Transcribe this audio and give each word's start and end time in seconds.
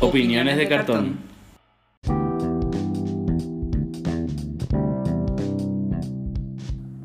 Opiniones 0.00 0.58
de 0.58 0.68
cartón. 0.68 1.16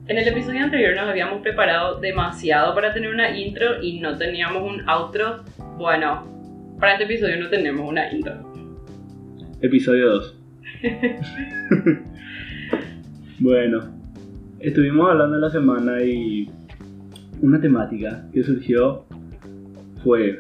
En 0.07 0.17
el 0.17 0.27
episodio 0.27 0.63
anterior 0.63 0.95
nos 0.97 1.07
habíamos 1.07 1.41
preparado 1.41 2.02
demasiado 2.02 2.75
para 2.75 2.93
tener 2.93 3.09
una 3.09 3.38
intro 3.38 3.81
y 3.81 4.02
no 4.02 4.18
teníamos 4.18 4.63
un 4.63 4.84
outro. 4.89 5.45
Bueno, 5.77 6.75
para 6.77 6.93
este 6.93 7.05
episodio 7.05 7.38
no 7.38 7.49
tenemos 7.49 7.88
una 7.88 8.11
intro. 8.11 8.34
Episodio 9.61 10.09
2. 10.09 10.36
bueno, 13.39 13.96
estuvimos 14.59 15.09
hablando 15.09 15.35
en 15.35 15.41
la 15.41 15.49
semana 15.49 16.03
y 16.03 16.49
una 17.41 17.61
temática 17.61 18.25
que 18.34 18.43
surgió 18.43 19.05
fue 20.03 20.39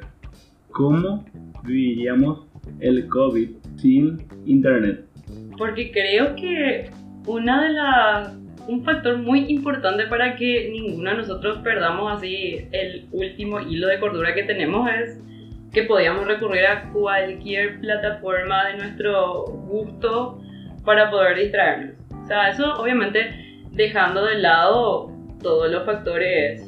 cómo 0.71 1.25
viviríamos 1.63 2.45
el 2.79 3.07
COVID 3.07 3.49
sin 3.77 4.17
internet. 4.45 5.05
Porque 5.57 5.91
creo 5.91 6.35
que 6.35 6.89
una 7.25 7.63
de 7.63 7.73
las 7.73 8.37
un 8.67 8.83
factor 8.83 9.17
muy 9.17 9.45
importante 9.49 10.07
para 10.07 10.35
que 10.35 10.69
ninguno 10.71 11.11
de 11.11 11.17
nosotros 11.17 11.59
perdamos 11.59 12.17
así 12.17 12.67
el 12.73 13.07
último 13.13 13.61
hilo 13.61 13.87
de 13.87 13.97
cordura 13.97 14.33
que 14.33 14.43
tenemos 14.43 14.89
es 14.91 15.21
que 15.71 15.83
podíamos 15.83 16.27
recurrir 16.27 16.65
a 16.65 16.89
cualquier 16.91 17.79
plataforma 17.79 18.67
de 18.67 18.77
nuestro 18.77 19.45
gusto 19.45 20.41
para 20.83 21.09
poder 21.09 21.37
distraernos. 21.37 21.95
O 22.23 22.27
sea, 22.27 22.49
eso 22.49 22.73
obviamente 22.73 23.46
dejando 23.77 24.25
de 24.25 24.39
lado 24.39 25.11
todos 25.41 25.71
los 25.71 25.85
factores 25.85 26.67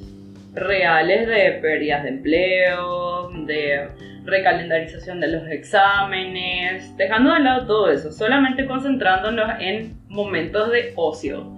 reales 0.54 1.28
de 1.28 1.60
pérdidas 1.62 2.04
de 2.04 2.10
empleo, 2.10 3.30
de 3.46 3.90
recalendarización 4.26 5.20
de 5.20 5.32
los 5.32 5.48
exámenes, 5.48 6.96
dejando 6.98 7.34
de 7.34 7.40
lado 7.40 7.66
todo 7.66 7.90
eso, 7.90 8.12
solamente 8.12 8.66
concentrándonos 8.68 9.50
en 9.60 9.98
momentos 10.08 10.72
de 10.72 10.94
ocio. 10.96 11.52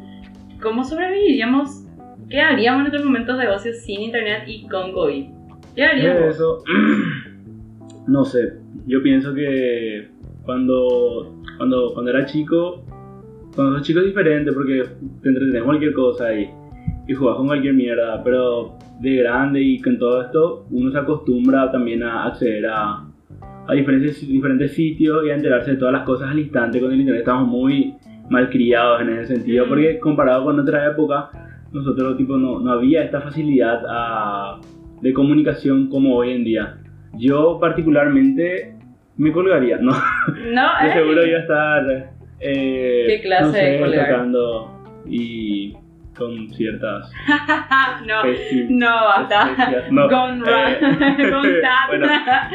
¿Cómo 0.61 0.83
sobreviviríamos? 0.83 1.85
¿Qué 2.29 2.39
haríamos 2.39 2.81
en 2.81 2.85
estos 2.88 3.03
momentos 3.03 3.38
de 3.38 3.47
ocio 3.49 3.73
sin 3.73 4.02
internet 4.02 4.44
y 4.47 4.67
con 4.67 4.94
COVID? 4.94 5.25
¿Qué 5.75 5.83
haríamos? 5.83 6.35
Eso, 6.35 6.63
no 8.07 8.23
sé, 8.23 8.53
yo 8.88 9.03
pienso 9.03 9.33
que 9.33 10.07
cuando, 10.44 11.35
cuando, 11.57 11.94
cuando 11.94 12.11
era 12.11 12.25
chico, 12.25 12.85
cuando 13.55 13.77
sos 13.77 13.88
chico 13.88 13.99
es 13.99 14.05
diferente 14.07 14.52
porque 14.52 14.83
te 15.21 15.30
entretenés 15.30 15.63
cualquier 15.63 15.94
cosa 15.94 16.33
y, 16.33 16.49
y 17.07 17.13
jugás 17.13 17.38
con 17.38 17.47
cualquier 17.47 17.73
mierda, 17.73 18.23
pero 18.23 18.77
de 18.99 19.16
grande 19.17 19.61
y 19.61 19.81
con 19.81 19.97
todo 19.97 20.21
esto 20.21 20.66
uno 20.69 20.91
se 20.91 20.97
acostumbra 20.97 21.72
también 21.72 22.03
a 22.03 22.25
acceder 22.25 22.67
a, 22.67 23.05
a 23.67 23.73
diferentes, 23.73 24.27
diferentes 24.27 24.73
sitios 24.73 25.25
y 25.25 25.29
a 25.29 25.35
enterarse 25.35 25.72
de 25.72 25.77
todas 25.77 25.94
las 25.94 26.03
cosas 26.03 26.29
al 26.29 26.39
instante. 26.39 26.79
Con 26.79 26.91
el 26.91 26.99
internet 26.99 27.22
estamos 27.22 27.47
muy 27.47 27.95
malcriados 28.29 29.02
en 29.02 29.09
ese 29.09 29.35
sentido, 29.35 29.66
porque 29.67 29.99
comparado 29.99 30.45
con 30.45 30.59
otra 30.59 30.88
época, 30.88 31.29
nosotros 31.72 32.17
tipo 32.17 32.38
no, 32.38 32.59
no 32.59 32.72
había 32.72 33.03
esta 33.03 33.22
facilidad 33.22 33.81
a, 33.88 34.59
de 35.02 35.13
comunicación 35.13 35.89
como 35.89 36.16
hoy 36.16 36.31
en 36.31 36.44
día. 36.44 36.77
Yo 37.17 37.59
particularmente 37.59 38.75
me 39.17 39.31
colgaría, 39.31 39.77
¿no? 39.77 39.91
No, 40.53 40.67
¿eh? 40.83 40.94
seguro 40.94 41.25
iba 41.25 41.38
a 41.38 41.41
estar... 41.41 42.10
Eh, 42.42 43.06
¿Qué 43.08 43.22
clase 43.22 43.45
no 43.45 43.52
sé, 43.52 43.59
de 43.59 43.80
colgar? 43.80 44.09
tocando 44.09 44.84
y 45.06 45.73
con 46.17 46.50
ciertas 46.53 47.11
no, 48.06 48.23
no, 48.70 48.88
basta. 48.88 49.88
No, 49.92 50.09
Con 50.09 50.44
eh, 50.47 50.78
bueno, 51.89 52.08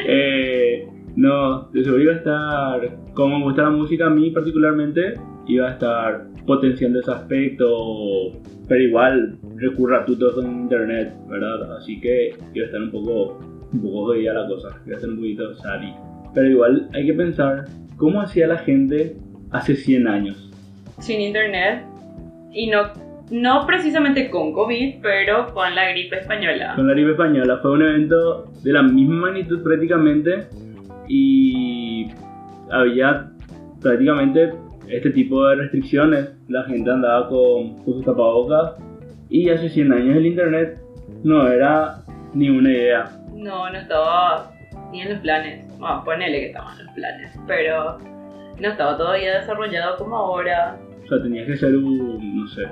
eh, 0.05 0.87
no, 1.15 1.69
de 1.71 1.83
seguro 1.83 2.03
iba 2.03 2.13
a 2.13 2.17
estar, 2.17 2.97
como 3.13 3.39
me 3.39 3.45
gusta 3.45 3.63
la 3.63 3.71
música 3.71 4.07
a 4.07 4.09
mí 4.09 4.29
particularmente, 4.31 5.13
iba 5.47 5.67
a 5.67 5.71
estar 5.71 6.27
potenciando 6.45 6.99
ese 6.99 7.11
aspecto, 7.11 8.33
pero 8.67 8.81
igual 8.81 9.37
recurra 9.55 10.01
a 10.01 10.05
tutos 10.05 10.35
con 10.35 10.45
internet, 10.45 11.13
¿verdad? 11.27 11.77
Así 11.77 11.99
que 11.99 12.35
iba 12.53 12.63
a 12.63 12.67
estar 12.67 12.81
un 12.81 12.91
poco, 12.91 13.39
un 13.73 13.81
poco 13.81 14.05
jodida 14.05 14.33
la 14.33 14.47
cosa, 14.47 14.69
iba 14.85 14.93
a 14.93 14.95
estar 14.95 15.09
un 15.09 15.17
poquito 15.17 15.55
sari. 15.55 15.93
Pero 16.33 16.49
igual 16.49 16.89
hay 16.93 17.05
que 17.05 17.13
pensar 17.13 17.65
cómo 17.97 18.21
hacía 18.21 18.47
la 18.47 18.57
gente 18.59 19.17
hace 19.51 19.75
100 19.75 20.07
años. 20.07 20.49
Sin 20.99 21.21
internet 21.21 21.83
y 22.51 22.67
no, 22.67 22.83
no 23.29 23.65
precisamente 23.65 24.29
con 24.29 24.53
COVID, 24.53 24.95
pero 25.01 25.53
con 25.53 25.75
la 25.75 25.89
gripe 25.91 26.19
española. 26.19 26.73
Con 26.75 26.87
la 26.87 26.93
gripe 26.93 27.11
española 27.11 27.59
fue 27.61 27.71
un 27.71 27.81
evento 27.83 28.45
de 28.63 28.73
la 28.73 28.83
misma 28.83 29.27
magnitud 29.27 29.63
prácticamente 29.63 30.47
y 31.07 32.07
había 32.71 33.29
prácticamente 33.81 34.53
este 34.87 35.11
tipo 35.11 35.45
de 35.47 35.55
restricciones. 35.55 36.29
La 36.47 36.63
gente 36.63 36.89
andaba 36.89 37.27
con, 37.29 37.83
con 37.83 37.93
sus 37.93 38.05
tapabocas 38.05 38.73
y 39.29 39.49
hace 39.49 39.69
100 39.69 39.93
años 39.93 40.17
el 40.17 40.25
internet 40.25 40.79
no 41.23 41.47
era 41.47 42.01
ni 42.33 42.49
una 42.49 42.71
idea. 42.71 43.09
No, 43.33 43.69
no 43.69 43.77
estaba 43.77 44.51
ni 44.91 45.01
en 45.01 45.09
los 45.09 45.19
planes. 45.19 45.67
Bueno, 45.77 46.03
ponele 46.03 46.39
que 46.39 46.45
estaba 46.47 46.73
en 46.73 46.85
los 46.85 46.95
planes, 46.95 47.39
pero 47.45 47.97
no 48.59 48.69
estaba 48.69 48.97
todavía 48.97 49.39
desarrollado 49.39 49.97
como 49.97 50.15
ahora. 50.15 50.77
O 51.03 51.07
sea, 51.07 51.21
tenías 51.21 51.47
que 51.47 51.55
ser 51.55 51.75
un, 51.75 52.41
no 52.41 52.47
sé, 52.47 52.67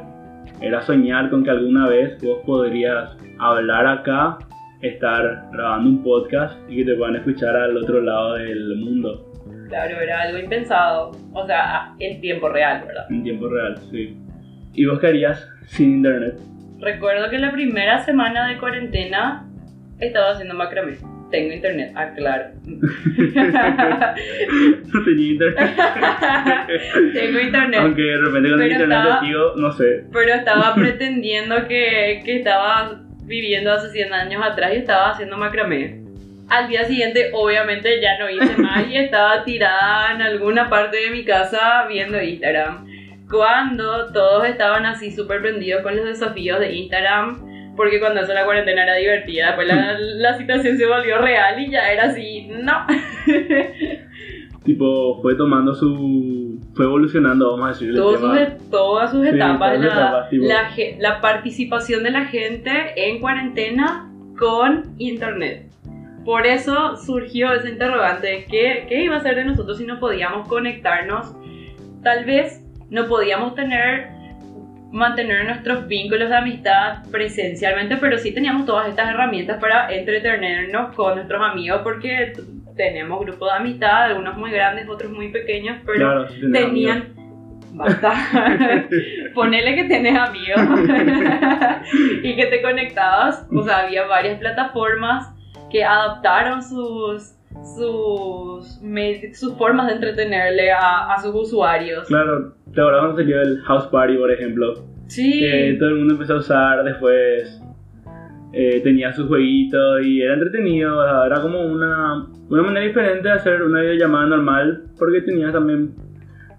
era 0.62 0.82
soñar 0.82 1.30
con 1.30 1.44
que 1.44 1.52
alguna 1.52 1.88
vez 1.88 2.22
vos 2.22 2.40
podrías 2.46 3.16
hablar 3.40 3.88
acá, 3.88 4.38
estar 4.82 5.50
grabando 5.52 5.90
un 5.90 6.04
podcast 6.04 6.58
y 6.70 6.78
que 6.78 6.86
te 6.86 6.96
puedan 6.96 7.16
escuchar 7.16 7.56
al 7.56 7.78
otro 7.78 8.02
lado 8.02 8.36
del 8.36 8.76
mundo. 8.78 9.32
Claro, 9.70 10.00
era 10.00 10.22
algo 10.22 10.38
impensado. 10.38 11.12
O 11.34 11.46
sea, 11.46 11.94
en 12.00 12.22
tiempo 12.22 12.50
real, 12.50 12.84
¿verdad? 12.86 13.06
En 13.10 13.24
tiempo 13.24 13.50
real, 13.50 13.78
sí. 13.92 14.18
¿Y 14.74 14.86
vos 14.86 15.00
qué 15.00 15.08
harías 15.08 15.50
sin 15.66 15.96
internet? 15.96 16.40
Recuerdo 16.80 17.30
que 17.30 17.40
la 17.40 17.52
primera 17.52 18.00
semana 18.00 18.48
de 18.48 18.58
cuarentena 18.58 19.48
estaba 20.00 20.32
haciendo 20.32 20.54
macramé. 20.54 20.98
Tengo 21.36 21.52
internet, 21.52 21.92
ah, 21.96 22.12
claro. 22.16 22.46
No 24.94 25.04
tenía 25.04 25.32
internet. 25.34 25.70
Tengo 27.14 27.40
internet. 27.42 27.80
Aunque 27.82 28.02
de 28.04 28.18
repente 28.18 28.50
con 28.52 28.62
el 28.62 28.72
internet 28.72 28.98
estaba- 29.00 29.22
digo, 29.22 29.54
no 29.58 29.72
sé. 29.74 30.06
Pero 30.14 30.34
estaba 30.34 30.76
pretendiendo 30.80 31.68
que, 31.68 32.22
que 32.24 32.38
estaba 32.38 33.02
viviendo 33.24 33.74
hace 33.74 33.90
100 33.90 34.14
años 34.14 34.42
atrás 34.46 34.72
y 34.74 34.78
estaba 34.78 35.12
haciendo 35.12 35.36
macramé. 35.38 36.00
Al 36.48 36.70
día 36.70 36.86
siguiente, 36.86 37.32
obviamente, 37.34 38.00
ya 38.00 38.18
no 38.18 38.30
hice 38.30 38.56
más 38.62 38.88
y 38.88 38.96
estaba 38.96 39.44
tirada 39.44 40.14
en 40.14 40.22
alguna 40.22 40.70
parte 40.70 40.96
de 40.98 41.10
mi 41.10 41.26
casa 41.26 41.86
viendo 41.90 42.22
Instagram. 42.22 42.86
Cuando 43.30 44.06
todos 44.14 44.48
estaban 44.48 44.86
así 44.86 45.12
súper 45.12 45.42
prendidos 45.42 45.82
con 45.82 45.98
los 45.98 46.06
desafíos 46.06 46.62
de 46.62 46.72
Instagram, 46.72 47.42
porque 47.76 48.00
cuando 48.00 48.22
eso 48.22 48.34
la 48.34 48.46
cuarentena 48.46 48.84
era 48.84 48.96
divertida, 48.96 49.48
después 49.48 49.68
la, 49.68 49.98
la 50.00 50.38
situación 50.38 50.78
se 50.78 50.86
volvió 50.88 51.18
real 51.20 51.60
y 51.60 51.72
ya 51.72 51.92
era 51.92 52.06
así, 52.06 52.48
no. 52.50 52.86
Tipo, 54.64 55.22
fue 55.22 55.36
tomando 55.36 55.76
su. 55.76 56.60
fue 56.74 56.86
evolucionando, 56.86 57.52
vamos 57.52 57.66
a 57.68 57.70
decirle. 57.70 58.00
sus 58.00 58.36
e- 58.38 58.58
todas 58.72 59.12
sus 59.12 59.22
Sí, 59.22 59.36
etapas, 59.36 59.74
todas 59.76 59.80
la, 59.80 59.88
etapas, 59.94 60.28
la 60.32 60.70
la 61.00 61.22
participación 61.22 62.02
de 62.04 62.10
la 62.10 62.26
gente 62.26 62.72
en 62.96 63.20
cuarentena 63.20 64.10
con 64.40 64.84
internet. 64.98 65.68
Por 66.26 66.48
eso 66.48 66.98
surgió 66.98 67.54
ese 67.54 67.70
interrogante 67.70 68.26
de 68.26 68.46
qué, 68.46 68.86
qué 68.90 69.04
iba 69.04 69.18
a 69.18 69.20
ser 69.20 69.36
de 69.36 69.46
nosotros 69.46 69.78
si 69.78 69.86
no 69.86 70.00
podíamos 70.00 70.48
conectarnos. 70.48 71.36
Tal 72.02 72.26
vez 72.26 72.66
no 72.90 73.06
podíamos 73.08 73.54
tener, 73.54 74.08
mantener 74.96 75.46
nuestros 75.46 75.88
vínculos 75.88 76.30
de 76.30 76.36
amistad 76.36 77.04
presencialmente, 77.12 77.98
pero 77.98 78.18
sí 78.18 78.34
teníamos 78.34 78.66
todas 78.66 78.88
estas 78.88 79.10
herramientas 79.10 79.60
para 79.60 79.94
entretenernos 79.94 80.96
con 80.96 81.16
nuestros 81.16 81.42
amigos 81.42 81.82
porque 81.84 82.34
tenemos 82.78 83.20
grupos 83.20 83.50
de 83.52 83.58
amistad, 83.58 84.04
algunos 84.04 84.38
muy 84.38 84.52
grandes, 84.52 84.88
otros 84.88 85.12
muy 85.12 85.30
pequeños, 85.30 85.80
pero 85.86 85.98
Claro, 85.98 86.28
sí 86.30 86.42
tenés 86.42 86.62
tenían. 86.62 87.14
Basta. 87.74 88.14
Ponele 89.34 89.76
que 89.76 89.84
tenés 89.84 90.18
amigos 90.18 90.62
y 92.24 92.36
que 92.38 92.46
te 92.46 92.62
conectabas. 92.62 93.46
O 93.54 93.64
sea, 93.64 93.80
había 93.80 94.06
varias 94.06 94.40
plataformas 94.40 95.28
que 95.70 95.84
adaptaron 95.84 96.64
sus 96.64 97.35
sus, 97.76 98.80
sus 99.34 99.54
formas 99.58 99.88
de 99.88 99.94
entretenerle 99.94 100.72
a, 100.72 101.14
a 101.14 101.18
sus 101.22 101.34
usuarios. 101.34 102.08
Claro, 102.08 102.54
te 102.74 102.80
acordás 102.82 103.02
cuando 103.02 103.18
salió 103.18 103.42
el 103.42 103.60
House 103.62 103.88
Party, 103.88 104.18
por 104.18 104.32
ejemplo. 104.32 104.74
Sí. 105.08 105.40
Que 105.40 105.76
todo 105.80 105.90
el 105.90 105.96
mundo 105.96 106.14
empezó 106.14 106.34
a 106.36 106.38
usar 106.38 106.84
después. 106.84 107.62
eh, 108.54 108.80
tenía 108.82 109.12
su 109.14 109.28
jueguito 109.28 110.00
y 110.00 110.22
era 110.22 110.34
entretenido. 110.36 110.98
o 111.00 111.04
sea, 111.04 111.26
Era 111.26 111.42
como 111.42 111.62
una, 111.66 112.26
una 112.50 112.62
manera 112.64 112.86
diferente 112.86 113.28
de 113.28 113.34
hacer 113.34 113.62
una 113.62 113.82
videollamada 113.82 114.28
normal 114.28 114.84
porque 114.98 115.22
tenías 115.22 115.52
también 115.54 115.94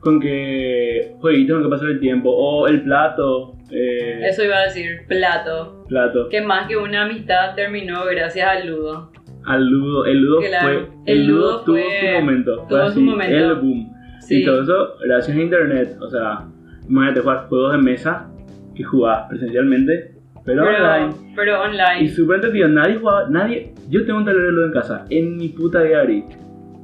con 0.00 0.20
que 0.20 1.14
jueguitos 1.20 1.56
con 1.56 1.64
que 1.64 1.70
pasar 1.70 1.88
el 1.88 1.98
tiempo, 2.00 2.30
o 2.30 2.68
el 2.68 2.82
plato. 2.82 3.56
eh, 3.72 4.20
Eso 4.28 4.44
iba 4.44 4.56
a 4.58 4.62
decir, 4.64 5.00
plato. 5.08 5.84
plato. 5.88 6.28
Que 6.28 6.40
más 6.42 6.68
que 6.68 6.76
una 6.76 7.02
amistad 7.06 7.54
terminó 7.56 8.04
gracias 8.04 8.46
al 8.48 8.68
ludo. 8.68 9.10
Al 9.46 9.68
ludo, 9.68 10.04
el 10.06 10.18
ludo 10.20 10.40
Claro, 10.40 10.66
fue. 10.68 10.88
el 11.06 11.18
El 11.20 11.26
ludo 11.26 11.38
ludo 11.40 11.60
tuvo 11.62 11.76
su 11.76 12.06
momento. 12.20 12.66
Fue 12.68 12.78
su 12.80 12.84
así, 12.86 13.00
momento. 13.00 13.36
el 13.36 13.54
boom. 13.56 13.92
Sí. 14.20 14.42
Y 14.42 14.44
todo 14.44 14.62
eso 14.62 14.94
gracias 15.04 15.36
a 15.36 15.40
internet. 15.40 15.96
O 16.00 16.08
sea, 16.08 16.40
imagínate 16.88 17.20
jugar 17.20 17.46
juegos 17.48 17.72
de 17.72 17.78
mesa 17.78 18.28
que 18.74 18.82
jugabas 18.84 19.28
presencialmente, 19.28 20.14
pero, 20.44 20.62
online. 20.64 21.14
Pero, 21.34 21.34
pero 21.36 21.52
Y 21.52 21.70
online. 21.70 22.08
súper 22.08 22.34
entretenido, 22.36 22.68
nadie 22.68 22.96
jugaba, 22.96 23.28
nadie, 23.30 23.72
yo 23.88 24.04
tengo 24.04 24.18
un 24.18 24.24
tablero 24.24 24.46
de 24.46 24.52
ludo 24.52 24.66
en 24.66 24.72
casa, 24.72 25.04
en 25.10 25.36
mi 25.36 25.48
puta 25.48 25.82
vida 25.82 26.00
abrí. 26.02 26.24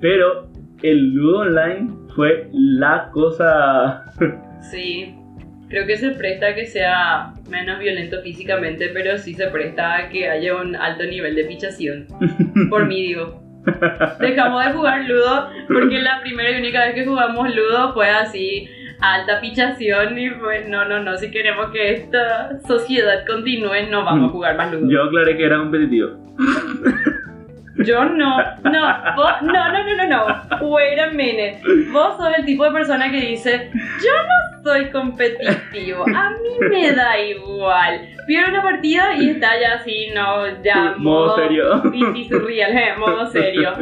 Pero 0.01 0.49
el 0.83 1.13
ludo 1.15 1.41
online 1.41 1.91
fue 2.15 2.49
la 2.53 3.11
cosa... 3.13 4.05
Sí. 4.71 5.15
Creo 5.73 5.87
que 5.87 5.97
se 5.97 6.11
presta 6.11 6.49
a 6.49 6.55
que 6.55 6.67
sea 6.67 7.33
menos 7.49 7.79
violento 7.79 8.21
físicamente, 8.21 8.91
pero 8.93 9.17
sí 9.17 9.33
se 9.33 9.47
presta 9.47 9.97
a 9.97 10.09
que 10.11 10.29
haya 10.29 10.55
un 10.55 10.77
alto 10.77 11.05
nivel 11.05 11.35
de 11.35 11.45
pichación. 11.45 12.09
Por 12.69 12.87
mí 12.87 13.01
digo. 13.01 13.43
Dejamos 14.21 14.67
de 14.67 14.73
jugar 14.73 15.09
Ludo 15.09 15.49
porque 15.69 16.03
la 16.03 16.21
primera 16.21 16.51
y 16.51 16.61
única 16.61 16.85
vez 16.85 16.95
que 16.95 17.07
jugamos 17.07 17.55
Ludo 17.55 17.95
fue 17.95 18.11
así, 18.11 18.69
alta 19.01 19.41
pichación 19.41 20.19
y 20.19 20.29
fue, 20.29 20.69
no, 20.69 20.85
no, 20.85 21.03
no, 21.03 21.17
si 21.17 21.31
queremos 21.31 21.71
que 21.71 21.93
esta 21.93 22.61
sociedad 22.67 23.25
continúe, 23.27 23.89
no 23.91 24.05
vamos 24.05 24.29
a 24.29 24.33
jugar 24.33 24.59
más 24.59 24.71
Ludo. 24.75 24.91
Yo 24.91 25.05
aclaré 25.05 25.39
que 25.39 25.45
era 25.47 25.57
competitivo. 25.57 26.19
Yo 27.79 28.05
no, 28.05 28.37
no, 28.65 29.15
vos, 29.17 29.33
no, 29.43 29.53
no, 29.53 29.85
no, 29.85 29.97
no, 29.97 30.07
no, 30.07 30.67
wait 30.67 30.99
a 30.99 31.11
minute. 31.11 31.61
Vos 31.91 32.17
sos 32.17 32.37
el 32.37 32.45
tipo 32.45 32.65
de 32.65 32.71
persona 32.71 33.11
que 33.11 33.21
dice, 33.21 33.71
yo 33.73 34.11
no 34.29 34.63
soy 34.63 34.91
competitivo, 34.91 36.05
a 36.07 36.31
mí 36.31 36.69
me 36.69 36.93
da 36.93 37.19
igual. 37.19 38.09
Pierde 38.27 38.51
una 38.51 38.63
partida 38.63 39.15
y 39.17 39.31
está 39.31 39.59
ya 39.59 39.75
así, 39.75 40.09
no, 40.15 40.63
ya, 40.63 40.95
Modo 40.99 41.37
serio. 41.37 41.83
Y 42.15 42.29
surreal, 42.29 42.77
eh, 42.77 42.95
modo 42.99 43.27
serio. 43.27 43.73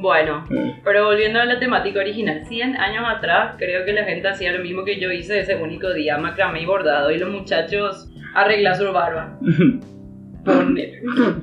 Bueno, 0.00 0.44
pero 0.84 1.06
volviendo 1.06 1.40
a 1.40 1.44
la 1.44 1.58
temática 1.58 2.00
original, 2.00 2.44
100 2.44 2.76
años 2.76 3.04
atrás 3.06 3.54
creo 3.58 3.84
que 3.84 3.92
la 3.92 4.04
gente 4.04 4.28
hacía 4.28 4.52
lo 4.52 4.62
mismo 4.62 4.84
que 4.84 5.00
yo 5.00 5.10
hice 5.10 5.40
ese 5.40 5.56
único 5.56 5.92
día, 5.92 6.18
macramé 6.18 6.62
y 6.62 6.66
bordado, 6.66 7.10
y 7.10 7.18
los 7.18 7.30
muchachos 7.30 8.08
arreglar 8.34 8.76
su 8.76 8.92
barba. 8.92 9.38
Poner, 10.52 10.90
yo. 11.04 11.34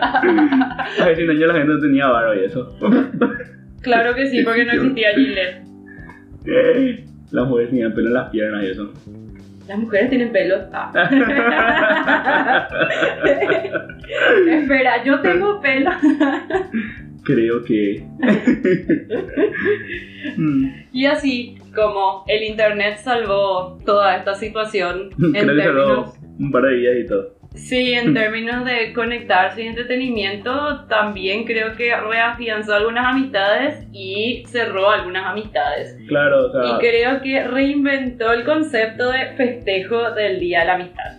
A 0.00 1.04
ver, 1.06 1.16
sin 1.16 1.30
años 1.30 1.48
la 1.48 1.54
gente 1.54 1.72
no 1.72 1.80
tenía 1.80 2.06
barba 2.08 2.36
y 2.36 2.44
eso. 2.44 2.76
Claro 3.82 4.14
que 4.14 4.26
sí, 4.28 4.42
porque 4.44 4.64
no 4.64 4.72
existía 4.72 5.08
Gillette. 5.14 5.62
Las 7.30 7.46
mujeres 7.46 7.70
tenían 7.70 7.94
pelo 7.94 8.08
en 8.08 8.14
las 8.14 8.28
piernas 8.30 8.64
y 8.64 8.70
eso. 8.70 8.92
Las 9.68 9.78
mujeres 9.78 10.10
tienen 10.10 10.32
pelo. 10.32 10.56
Ah. 10.72 10.90
Espera, 14.48 15.04
yo 15.04 15.20
tengo 15.20 15.60
pelo. 15.60 15.90
Creo 17.24 17.62
que... 17.64 18.02
Mm, 20.36 20.68
Y 20.92 21.06
así 21.06 21.56
como 21.74 22.24
el 22.28 22.42
internet 22.42 22.98
salvó 22.98 23.78
toda 23.86 24.16
esta 24.16 24.34
situación 24.34 25.08
en 25.18 25.32
Creo 25.32 25.46
que 25.46 25.54
términos, 25.62 26.14
un 26.38 26.52
par 26.52 26.62
de 26.64 26.76
días 26.76 26.94
y 27.00 27.06
todo. 27.06 27.39
Sí, 27.54 27.94
en 27.94 28.14
términos 28.14 28.64
de 28.64 28.92
conectarse 28.92 29.62
y 29.62 29.68
entretenimiento, 29.68 30.84
también 30.86 31.44
creo 31.44 31.74
que 31.76 31.94
reafianzó 31.94 32.74
algunas 32.74 33.06
amistades 33.06 33.86
y 33.92 34.44
cerró 34.46 34.90
algunas 34.90 35.26
amistades. 35.26 35.96
Claro, 36.08 36.46
o 36.46 36.52
sea... 36.52 36.76
Y 36.76 36.78
creo 36.78 37.20
que 37.22 37.44
reinventó 37.44 38.32
el 38.32 38.44
concepto 38.44 39.10
de 39.10 39.26
festejo 39.36 40.10
del 40.12 40.40
Día 40.40 40.60
de 40.60 40.66
la 40.66 40.74
Amistad. 40.74 41.16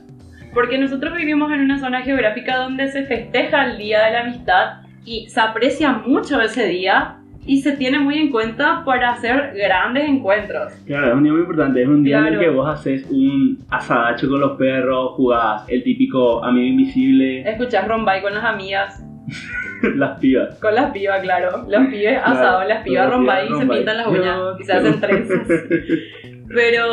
Porque 0.53 0.77
nosotros 0.77 1.15
vivimos 1.15 1.51
en 1.51 1.61
una 1.61 1.79
zona 1.79 2.01
geográfica 2.01 2.57
donde 2.57 2.91
se 2.91 3.05
festeja 3.05 3.65
el 3.65 3.77
Día 3.77 4.05
de 4.05 4.11
la 4.11 4.21
Amistad 4.21 4.81
y 5.05 5.29
se 5.29 5.39
aprecia 5.39 5.91
mucho 5.91 6.41
ese 6.41 6.67
día 6.67 7.20
y 7.45 7.61
se 7.61 7.75
tiene 7.77 7.99
muy 7.99 8.17
en 8.17 8.29
cuenta 8.29 8.83
para 8.85 9.11
hacer 9.11 9.53
grandes 9.55 10.07
encuentros. 10.07 10.71
Claro, 10.85 11.07
es 11.07 11.13
un 11.15 11.23
día 11.23 11.31
muy 11.31 11.41
importante. 11.41 11.81
Es 11.81 11.87
un 11.87 12.03
día 12.03 12.19
en 12.19 12.25
el 12.27 12.33
Claro. 12.33 12.49
que 12.51 12.55
vos 12.55 12.69
haces 12.69 13.05
un 13.09 13.59
asadacho 13.69 14.29
con 14.29 14.39
los 14.41 14.57
perros, 14.57 15.11
jugás 15.15 15.63
el 15.69 15.83
típico 15.83 16.43
amigo 16.43 16.67
invisible, 16.67 17.41
Escuchás 17.49 17.87
Rombay 17.87 18.21
con 18.21 18.33
las 18.35 18.43
amigas, 18.43 19.03
las 19.95 20.19
pibas. 20.19 20.59
con 20.59 20.75
las 20.75 20.91
pibas, 20.91 21.21
claro. 21.21 21.65
Los 21.67 21.87
pibes 21.87 22.19
Claro, 22.19 22.27
asados, 22.37 22.67
las 22.67 22.83
pibas 22.83 23.09
Rombay 23.09 23.47
y 23.51 23.59
se 23.59 23.65
pintan 23.65 23.97
las 23.97 24.07
uñas 24.07 24.37
No, 24.37 24.59
y 24.59 24.63
se 24.63 24.73
hacen 24.73 24.99
trenzas. 25.01 25.47
Pero 26.53 26.85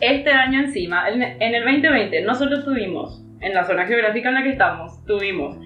este 0.00 0.30
año 0.30 0.60
encima, 0.60 1.08
en 1.08 1.22
el 1.54 1.64
2020, 1.64 2.22
no 2.22 2.34
solo 2.34 2.62
tuvimos, 2.64 3.22
en 3.40 3.52
la 3.54 3.64
zona 3.64 3.86
geográfica 3.86 4.28
en 4.28 4.34
la 4.36 4.42
que 4.42 4.50
estamos, 4.50 5.04
tuvimos 5.06 5.58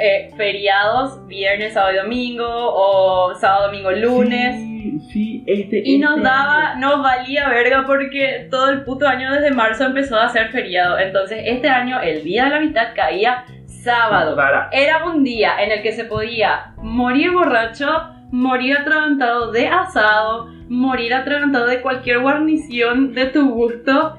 eh, 0.00 0.30
feriados 0.36 1.26
viernes, 1.26 1.72
sábado 1.74 1.92
y 1.94 1.96
domingo, 1.98 2.46
o 2.48 3.34
sábado, 3.34 3.66
domingo, 3.66 3.90
lunes. 3.92 4.56
Sí, 4.56 5.00
sí, 5.12 5.44
este. 5.46 5.82
Y 5.84 5.98
nos 5.98 6.16
este 6.16 6.28
daba, 6.28 6.70
año. 6.72 6.80
nos 6.80 7.02
valía 7.02 7.48
verga 7.48 7.84
porque 7.86 8.48
todo 8.50 8.70
el 8.70 8.82
puto 8.84 9.06
año 9.06 9.32
desde 9.32 9.50
marzo 9.52 9.84
empezó 9.84 10.18
a 10.18 10.28
ser 10.28 10.50
feriado. 10.50 10.98
Entonces 10.98 11.42
este 11.44 11.68
año 11.68 12.00
el 12.00 12.22
día 12.24 12.44
de 12.44 12.50
la 12.50 12.56
amistad 12.56 12.88
caía 12.94 13.44
sábado. 13.66 14.36
Era 14.72 15.04
un 15.06 15.22
día 15.24 15.62
en 15.62 15.70
el 15.70 15.82
que 15.82 15.92
se 15.92 16.04
podía 16.04 16.72
morir 16.78 17.32
borracho, 17.32 17.86
morir 18.30 18.78
atragantado 18.78 19.52
de 19.52 19.68
asado, 19.68 20.48
morir 20.68 21.14
atragantado 21.14 21.66
de 21.66 21.80
cualquier 21.80 22.20
guarnición 22.20 23.12
de 23.14 23.26
tu 23.26 23.50
gusto, 23.50 24.16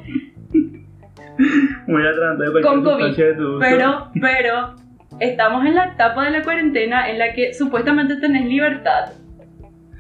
Muy 1.88 2.02
atrasado 2.08 2.38
de 2.38 2.52
cualquier 2.52 2.64
Con 2.64 2.84
COVID, 2.84 3.18
de 3.18 3.34
tu 3.34 3.44
gusto. 3.44 3.60
pero, 3.60 4.12
pero, 4.22 4.76
estamos 5.20 5.66
en 5.66 5.76
la 5.76 5.86
etapa 5.86 6.26
de 6.26 6.32
la 6.32 6.42
cuarentena 6.44 7.10
en 7.10 7.20
la 7.20 7.34
que 7.34 7.54
supuestamente 7.54 8.16
tenés 8.18 8.46
libertad, 8.46 9.12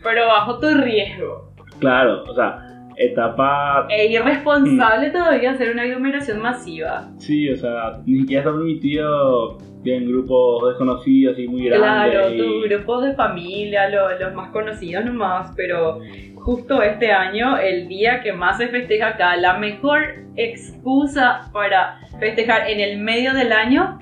pero 0.03 0.27
bajo 0.27 0.59
tu 0.59 0.67
riesgo. 0.69 1.51
Claro, 1.79 2.23
o 2.23 2.33
sea, 2.33 2.59
etapa. 2.97 3.87
Es 3.89 4.09
Mm. 4.09 4.13
irresponsable 4.13 5.09
todavía 5.09 5.51
hacer 5.51 5.71
una 5.71 5.83
aglomeración 5.83 6.41
masiva. 6.41 7.07
Sí, 7.17 7.49
o 7.49 7.55
sea, 7.57 7.99
ni 8.05 8.19
siquiera 8.19 8.41
está 8.43 8.53
permitido 8.53 9.57
en 9.83 10.07
grupos 10.07 10.69
desconocidos 10.69 11.37
y 11.37 11.47
muy 11.47 11.65
grandes. 11.65 12.11
Claro, 12.11 12.33
y- 12.33 12.37
tus 12.37 12.63
grupos 12.69 13.03
de 13.03 13.13
familia, 13.13 13.89
lo- 13.89 14.17
los 14.17 14.33
más 14.33 14.49
conocidos 14.49 15.05
nomás, 15.05 15.51
pero 15.55 15.99
justo 16.35 16.81
este 16.81 17.11
año, 17.11 17.57
el 17.57 17.87
día 17.87 18.21
que 18.21 18.31
más 18.33 18.57
se 18.57 18.67
festeja 18.69 19.09
acá, 19.09 19.35
la 19.35 19.57
mejor 19.57 20.01
excusa 20.35 21.41
para 21.53 21.99
festejar 22.19 22.69
en 22.69 22.79
el 22.79 22.97
medio 22.99 23.33
del 23.33 23.51
año, 23.51 23.99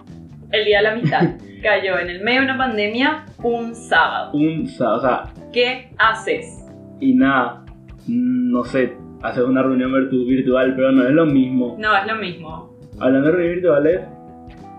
el 0.53 0.65
Día 0.65 0.77
de 0.77 0.83
la 0.83 0.91
Amistad, 0.93 1.21
cayó 1.61 1.99
en 1.99 2.09
el 2.09 2.21
medio 2.23 2.39
de 2.41 2.45
una 2.45 2.57
pandemia 2.57 3.25
un 3.43 3.75
sábado. 3.75 4.31
Un, 4.33 4.65
sa- 4.67 4.93
o 4.93 5.01
sea, 5.01 5.23
¿Qué 5.51 5.89
haces? 5.97 6.65
y 6.99 7.13
nada, 7.15 7.65
no 8.07 8.63
sé, 8.63 8.93
hacer 9.21 9.43
una 9.43 9.61
reunión 9.63 9.91
virtu- 9.91 10.25
virtual, 10.27 10.73
pero 10.75 10.91
no 10.91 11.03
es 11.03 11.11
lo 11.11 11.25
mismo. 11.25 11.75
No, 11.79 11.95
es 11.97 12.05
lo 12.07 12.15
mismo. 12.15 12.77
Hablando 12.99 13.27
de 13.27 13.33
reuniones 13.33 13.61
virtuales, 13.61 14.01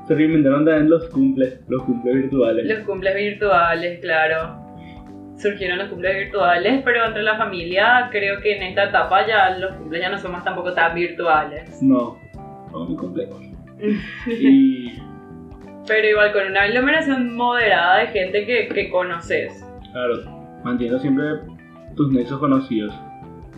se 0.06 0.14
reinventaron 0.14 0.64
también 0.64 0.88
los 0.90 1.08
cumples, 1.10 1.60
los 1.68 1.82
cumples 1.82 2.14
virtuales. 2.14 2.66
Los 2.66 2.86
cumples 2.86 3.14
virtuales, 3.14 4.00
claro. 4.00 4.62
Surgieron 5.36 5.78
los 5.78 5.88
cumples 5.88 6.14
virtuales, 6.16 6.82
pero 6.84 7.04
entre 7.06 7.22
la 7.22 7.36
familia 7.36 8.08
creo 8.12 8.40
que 8.40 8.56
en 8.56 8.62
esta 8.62 8.84
etapa 8.84 9.26
ya 9.26 9.50
los 9.58 9.74
cumples 9.74 10.00
ya 10.00 10.08
no 10.10 10.18
son 10.18 10.32
más 10.32 10.44
tampoco 10.44 10.72
tan 10.72 10.94
virtuales. 10.94 11.82
No, 11.82 12.18
son 12.70 12.86
muy 12.88 12.96
complejos. 12.96 13.42
Y 14.28 14.92
Pero 15.86 16.08
igual 16.08 16.32
con 16.32 16.46
una 16.46 16.62
aglomeración 16.62 17.36
moderada 17.36 17.98
de 17.98 18.06
gente 18.08 18.46
que, 18.46 18.68
que 18.68 18.90
conoces. 18.90 19.64
claro, 19.92 20.22
mantiendo 20.64 20.98
siempre 20.98 21.24
tus 21.94 22.10
nexos 22.12 22.38
conocidos. 22.38 22.94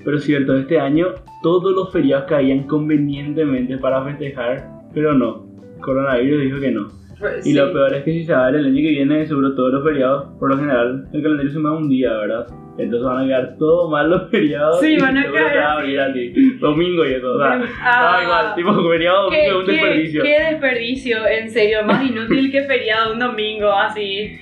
Pero 0.04 0.18
cierto, 0.18 0.56
este 0.56 0.78
año 0.78 1.14
todos 1.42 1.74
los 1.74 1.92
feriados 1.92 2.26
caían 2.28 2.64
convenientemente 2.64 3.76
para 3.78 4.04
festejar, 4.04 4.68
pero 4.94 5.14
no. 5.14 5.46
Coronavirus 5.80 6.42
dijo 6.42 6.60
que 6.60 6.70
no. 6.70 7.05
Pues, 7.18 7.46
Y 7.46 7.50
sí. 7.50 7.56
lo 7.56 7.72
peor 7.72 7.94
es 7.94 8.04
que 8.04 8.12
si 8.12 8.24
se 8.24 8.32
va 8.34 8.46
a 8.46 8.50
ver 8.50 8.60
el 8.60 8.66
año 8.66 8.76
que 8.76 8.90
viene, 8.90 9.26
seguro 9.26 9.54
todos 9.54 9.72
los 9.72 9.84
feriados, 9.84 10.38
por 10.38 10.50
lo 10.50 10.58
general, 10.58 11.08
el 11.12 11.22
calendario 11.22 11.50
se 11.52 11.58
mueve 11.58 11.76
un 11.78 11.88
día, 11.88 12.12
¿verdad? 12.12 12.46
Entonces 12.78 13.06
van 13.08 13.24
a 13.24 13.26
quedar 13.26 13.56
todo 13.58 13.90
mal 13.90 14.10
los 14.10 14.30
feriados. 14.30 14.80
Sí, 14.80 14.98
van 14.98 15.16
a 15.16 15.32
caer 15.32 15.58
a 15.58 15.72
abrir 15.78 15.98
así. 15.98 16.32
Domingo 16.60 17.06
y 17.06 17.14
eso, 17.14 17.32
o 17.32 17.38
sea, 17.38 17.62
Ah. 17.82 18.20
igual, 18.22 18.54
tipo 18.54 18.88
feriado 18.90 19.30
¿Qué, 19.30 19.48
domingo 19.50 19.60
es 19.60 19.60
un 19.60 19.66
qué- 19.66 19.72
desperdicio. 19.72 20.22
qué 20.22 20.40
desperdicio, 20.50 21.26
en 21.26 21.50
serio, 21.50 21.78
más 21.86 22.04
inútil 22.10 22.52
que 22.52 22.62
feriado 22.64 23.14
un 23.14 23.18
domingo, 23.18 23.72
así. 23.72 24.32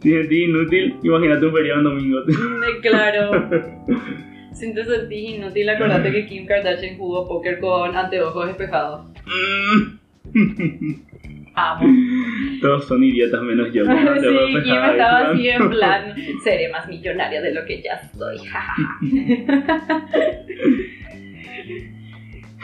Si 0.00 0.10
sentís 0.10 0.48
inútil, 0.48 0.96
imagínate 1.02 1.46
un 1.46 1.52
feriado 1.52 1.78
en 1.80 1.84
domingo. 1.84 2.20
De 2.22 2.80
claro. 2.80 3.30
Si 4.52 4.72
te 4.72 4.84
sentís 4.84 5.34
inútil, 5.36 5.68
acordate 5.68 6.10
que 6.12 6.24
Kim 6.26 6.46
Kardashian 6.46 6.96
jugó 6.96 7.28
póker 7.28 7.58
con 7.60 7.94
anteojos 7.94 8.46
despejados. 8.46 9.02
Amo. 11.56 11.86
Todos 12.60 12.86
son 12.86 13.02
idiotas 13.02 13.42
menos 13.42 13.72
yo. 13.72 13.84
sí, 14.20 14.62
Kim 14.62 14.74
estaba 14.74 15.30
así 15.30 15.48
en 15.48 15.70
plan, 15.70 16.14
seré 16.44 16.68
más 16.70 16.86
millonaria 16.86 17.40
de 17.42 17.54
lo 17.54 17.64
que 17.64 17.82
ya 17.82 17.98
soy. 18.16 18.36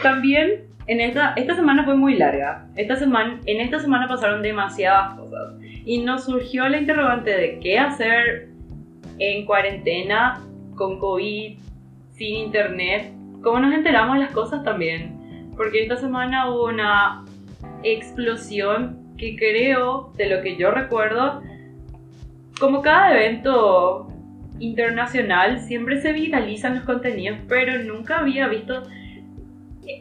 También 0.01 0.65
en 0.87 1.01
esta, 1.01 1.33
esta 1.35 1.55
semana 1.55 1.83
fue 1.85 1.95
muy 1.95 2.15
larga. 2.15 2.67
Esta 2.75 2.95
semana, 2.95 3.39
en 3.45 3.61
esta 3.61 3.79
semana 3.79 4.07
pasaron 4.07 4.41
demasiadas 4.41 5.15
cosas. 5.17 5.55
Y 5.85 5.99
nos 5.99 6.25
surgió 6.25 6.67
la 6.69 6.77
interrogante 6.77 7.31
de 7.31 7.59
qué 7.59 7.77
hacer 7.79 8.49
en 9.19 9.45
cuarentena, 9.45 10.39
con 10.75 10.99
COVID, 10.99 11.57
sin 12.11 12.35
internet. 12.35 13.11
¿Cómo 13.41 13.59
nos 13.59 13.73
enteramos 13.73 14.15
de 14.15 14.21
las 14.21 14.31
cosas 14.31 14.63
también? 14.63 15.51
Porque 15.55 15.83
esta 15.83 15.97
semana 15.97 16.49
hubo 16.49 16.65
una 16.65 17.22
explosión 17.83 19.15
que 19.17 19.35
creo, 19.35 20.11
de 20.17 20.29
lo 20.29 20.41
que 20.41 20.57
yo 20.57 20.71
recuerdo, 20.71 21.41
como 22.59 22.81
cada 22.81 23.13
evento 23.13 24.07
internacional, 24.59 25.59
siempre 25.59 25.99
se 26.01 26.13
viralizan 26.13 26.75
los 26.75 26.83
contenidos, 26.85 27.39
pero 27.47 27.83
nunca 27.83 28.19
había 28.19 28.47
visto 28.47 28.83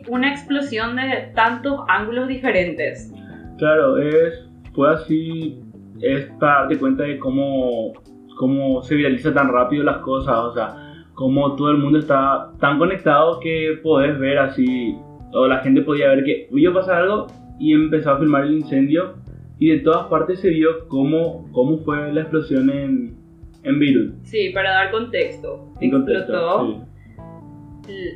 una 0.09 0.31
explosión 0.31 0.97
de 0.97 1.33
tantos 1.35 1.81
ángulos 1.89 2.29
diferentes. 2.29 3.13
Claro, 3.59 3.99
es, 3.99 4.49
fue 4.75 4.93
así, 4.93 5.61
es 6.01 6.29
darte 6.39 6.79
cuenta 6.79 7.05
de 7.05 7.19
cómo, 7.19 7.93
cómo 8.39 8.83
se 8.83 8.95
viraliza 8.95 9.33
tan 9.33 9.53
rápido 9.53 9.83
las 9.85 9.99
cosas, 9.99 10.37
o 10.37 10.53
sea, 10.55 10.75
cómo 11.15 11.57
todo 11.57 11.71
el 11.71 11.79
mundo 11.79 11.99
está 11.99 12.51
tan 12.61 12.79
conectado 12.79 13.41
que 13.41 13.79
podés 13.83 14.19
ver 14.19 14.39
así, 14.39 14.97
o 15.33 15.47
la 15.47 15.59
gente 15.59 15.83
podía 15.83 16.09
ver 16.09 16.25
que 16.25 16.49
iba 16.53 16.71
a 16.71 16.75
pasar 16.75 17.03
algo 17.03 17.27
y 17.63 17.73
empezó 17.73 18.11
a 18.11 18.19
filmar 18.19 18.45
el 18.45 18.55
incendio 18.55 19.15
y 19.59 19.71
de 19.71 19.79
todas 19.79 20.09
partes 20.09 20.41
se 20.41 20.49
vio 20.49 20.89
cómo, 20.89 21.49
cómo 21.53 21.79
fue 21.79 22.13
la 22.13 22.23
explosión 22.23 22.69
en, 22.69 23.17
en 23.63 23.79
Beirut. 23.79 24.15
Sí, 24.25 24.51
para 24.51 24.73
dar 24.73 24.91
contexto. 24.91 25.73
explotó 25.81 26.85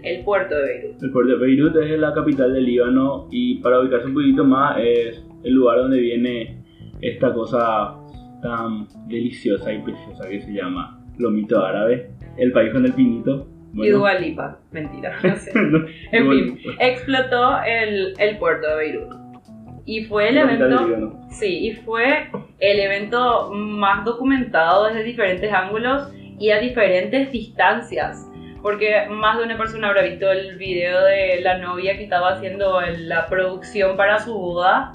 el, 0.02 0.24
puerto 0.24 0.56
de 0.56 0.62
Beirut. 0.62 1.02
El 1.02 1.10
puerto 1.12 1.32
de 1.32 1.38
Beirut 1.38 1.76
es 1.76 2.00
la 2.00 2.12
capital 2.12 2.54
del 2.54 2.64
Líbano 2.64 3.28
y 3.30 3.58
para 3.58 3.78
ubicarse 3.78 4.08
un 4.08 4.14
poquito 4.14 4.42
más 4.44 4.78
es 4.80 5.24
el 5.44 5.52
lugar 5.54 5.78
donde 5.78 6.00
viene 6.00 6.64
esta 7.00 7.32
cosa 7.32 7.94
tan 8.42 8.88
deliciosa 9.06 9.72
y 9.72 9.78
preciosa 9.82 10.28
que 10.28 10.40
se 10.40 10.52
llama 10.52 11.00
Lomito 11.18 11.64
Árabe, 11.64 12.10
el 12.36 12.50
país 12.50 12.72
con 12.72 12.84
el 12.84 12.92
pinito. 12.92 13.46
Bueno. 13.72 14.04
Y 14.20 14.36
mentira, 14.72 15.18
no 15.22 15.36
sé. 15.36 15.52
en 16.12 16.30
fin, 16.30 16.58
explotó 16.80 17.62
el, 17.64 18.14
el 18.18 18.38
puerto 18.38 18.66
de 18.68 18.76
Beirut. 18.76 19.25
Y 19.86 20.04
fue 20.04 20.28
el 20.28 20.38
evento. 20.38 21.16
Sí, 21.30 21.68
y 21.68 21.72
fue 21.72 22.28
el 22.58 22.80
evento 22.80 23.50
más 23.52 24.04
documentado 24.04 24.88
desde 24.88 25.04
diferentes 25.04 25.52
ángulos 25.52 26.12
y 26.38 26.50
a 26.50 26.58
diferentes 26.58 27.32
distancias 27.32 28.26
porque 28.66 29.06
más 29.08 29.38
de 29.38 29.44
una 29.44 29.56
persona 29.56 29.86
habrá 29.86 30.02
visto 30.02 30.28
el 30.28 30.56
video 30.56 31.04
de 31.04 31.40
la 31.40 31.58
novia 31.58 31.96
que 31.96 32.02
estaba 32.02 32.32
haciendo 32.32 32.80
la 32.80 33.26
producción 33.26 33.96
para 33.96 34.18
su 34.18 34.36
boda 34.36 34.90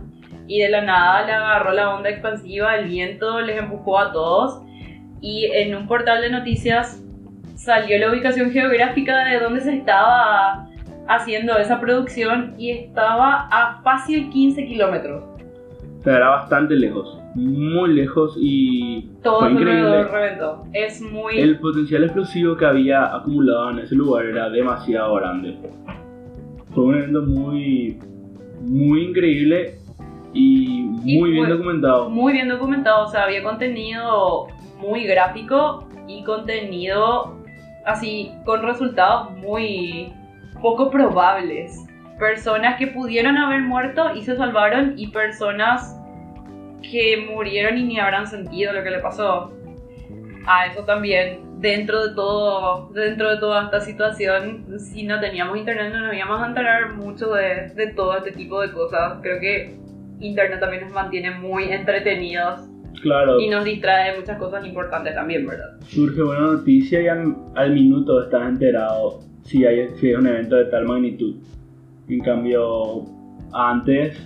y 0.46 0.60
de 0.60 0.68
la 0.68 0.82
nada 0.82 1.26
le 1.26 1.32
agarró 1.32 1.72
la 1.72 1.96
onda 1.96 2.10
expansiva, 2.10 2.76
el 2.76 2.90
viento 2.90 3.40
les 3.40 3.58
empujó 3.58 3.98
a 3.98 4.12
todos 4.12 4.62
y 5.22 5.46
en 5.54 5.74
un 5.74 5.88
portal 5.88 6.20
de 6.20 6.32
noticias 6.32 7.02
salió 7.56 7.98
la 7.98 8.12
ubicación 8.12 8.52
geográfica 8.52 9.24
de 9.24 9.40
donde 9.40 9.62
se 9.62 9.76
estaba 9.78 10.68
haciendo 11.16 11.58
esa 11.58 11.80
producción 11.80 12.56
y 12.58 12.72
estaba 12.72 13.48
a 13.52 13.82
fácil 13.84 14.30
15 14.30 14.66
kilómetros. 14.66 15.24
era 16.06 16.30
bastante 16.30 16.76
lejos 16.76 17.22
muy 17.36 17.94
lejos 17.94 18.36
y 18.40 19.10
todo 19.24 19.42
fue 19.42 19.52
increíble. 19.52 20.04
reventó. 20.04 20.64
Es 20.74 21.02
muy 21.02 21.40
el 21.40 21.60
potencial 21.60 22.04
explosivo 22.04 22.58
que 22.58 22.66
había 22.66 23.16
acumulado 23.16 23.72
en 23.72 23.80
ese 23.80 23.96
lugar 23.96 24.26
era 24.26 24.50
demasiado 24.50 25.16
grande. 25.16 25.58
Fue 26.74 26.84
un 26.84 26.96
evento 26.96 27.22
muy 27.24 28.00
muy 28.62 29.06
increíble 29.06 29.78
y 30.34 30.82
muy 31.04 31.32
bien 31.32 31.50
documentado. 31.50 32.10
Muy 32.10 32.34
bien 32.34 32.48
documentado, 32.48 33.06
o 33.06 33.08
sea, 33.08 33.24
había 33.24 33.44
contenido 33.44 34.48
muy 34.80 35.06
gráfico 35.06 35.88
y 36.08 36.24
contenido 36.24 37.38
así 37.86 38.32
con 38.46 38.62
resultados 38.62 39.32
muy 39.38 40.14
poco 40.62 40.90
probables. 40.90 41.86
Personas 42.20 42.78
que 42.78 42.88
pudieron 42.88 43.38
haber 43.38 43.62
muerto 43.62 44.14
y 44.16 44.22
se 44.22 44.36
salvaron 44.36 44.94
y 44.98 45.08
personas 45.08 45.98
que 46.82 47.28
murieron 47.32 47.78
y 47.78 47.84
ni 47.84 48.00
habrán 48.00 48.28
sentido 48.28 48.74
lo 48.74 48.84
que 48.84 48.92
le 48.92 49.00
pasó. 49.00 49.52
A 50.46 50.66
eso 50.68 50.84
también, 50.86 51.60
dentro 51.60 52.08
de 52.08 52.16
todo, 52.16 52.90
dentro 52.94 53.32
de 53.32 53.38
toda 53.38 53.66
esta 53.66 53.80
situación, 53.82 54.80
si 54.80 55.04
no 55.04 55.20
teníamos 55.20 55.58
internet 55.58 55.94
no 55.94 56.08
nos 56.08 56.16
íbamos 56.16 56.42
a 56.42 56.48
enterar 56.48 56.94
mucho 56.94 57.34
de, 57.34 57.72
de 57.76 57.88
todo 57.94 58.18
este 58.18 58.32
tipo 58.32 58.62
de 58.62 58.72
cosas. 58.72 59.20
Creo 59.22 59.40
que 59.40 59.76
internet 60.20 60.60
también 60.60 60.84
nos 60.84 60.94
mantiene 60.94 61.32
muy 61.32 61.72
entretenidos 61.72 62.72
Claro. 63.02 63.40
Y 63.40 63.50
nos 63.50 63.66
distrae 63.66 64.12
de 64.12 64.20
muchas 64.20 64.38
cosas 64.38 64.66
importantes 64.66 65.16
también, 65.16 65.46
¿verdad? 65.48 65.80
Surge 65.88 66.22
buena 66.22 66.42
noticia 66.42 67.02
y 67.02 67.08
al, 67.08 67.74
minuto 67.74 68.22
estás 68.24 68.48
enterado 68.48 69.20
si 69.44 69.66
hay, 69.66 69.90
si 69.98 70.08
hay 70.08 70.16
un 70.16 70.28
evento 70.28 70.56
de 70.56 70.66
tal 70.66 70.86
magnitud. 70.86 71.36
En 72.08 72.20
cambio, 72.20 73.06
antes, 73.54 74.18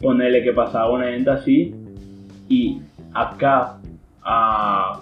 ponerle 0.00 0.42
que 0.42 0.52
pasaba 0.52 0.90
un 0.92 1.02
evento 1.02 1.32
así 1.32 1.74
y 2.48 2.80
acá 3.12 3.78
a 4.22 5.00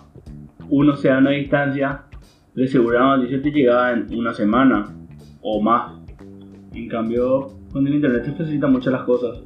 un 0.69 0.91
océano 0.91 1.31
de 1.31 1.37
distancia, 1.37 2.03
de 2.55 2.67
seguro 2.67 2.99
la 2.99 3.17
noticia 3.17 3.43
te 3.43 3.51
llegaba 3.51 3.93
en 3.93 4.15
una 4.15 4.33
semana 4.33 4.87
o 5.43 5.61
más. 5.61 5.93
En 6.73 6.89
cambio, 6.89 7.53
con 7.73 7.87
el 7.87 7.95
internet 7.95 8.25
se 8.25 8.33
facilitan 8.33 8.73
mucho 8.73 8.91
las 8.91 9.03
cosas. 9.03 9.43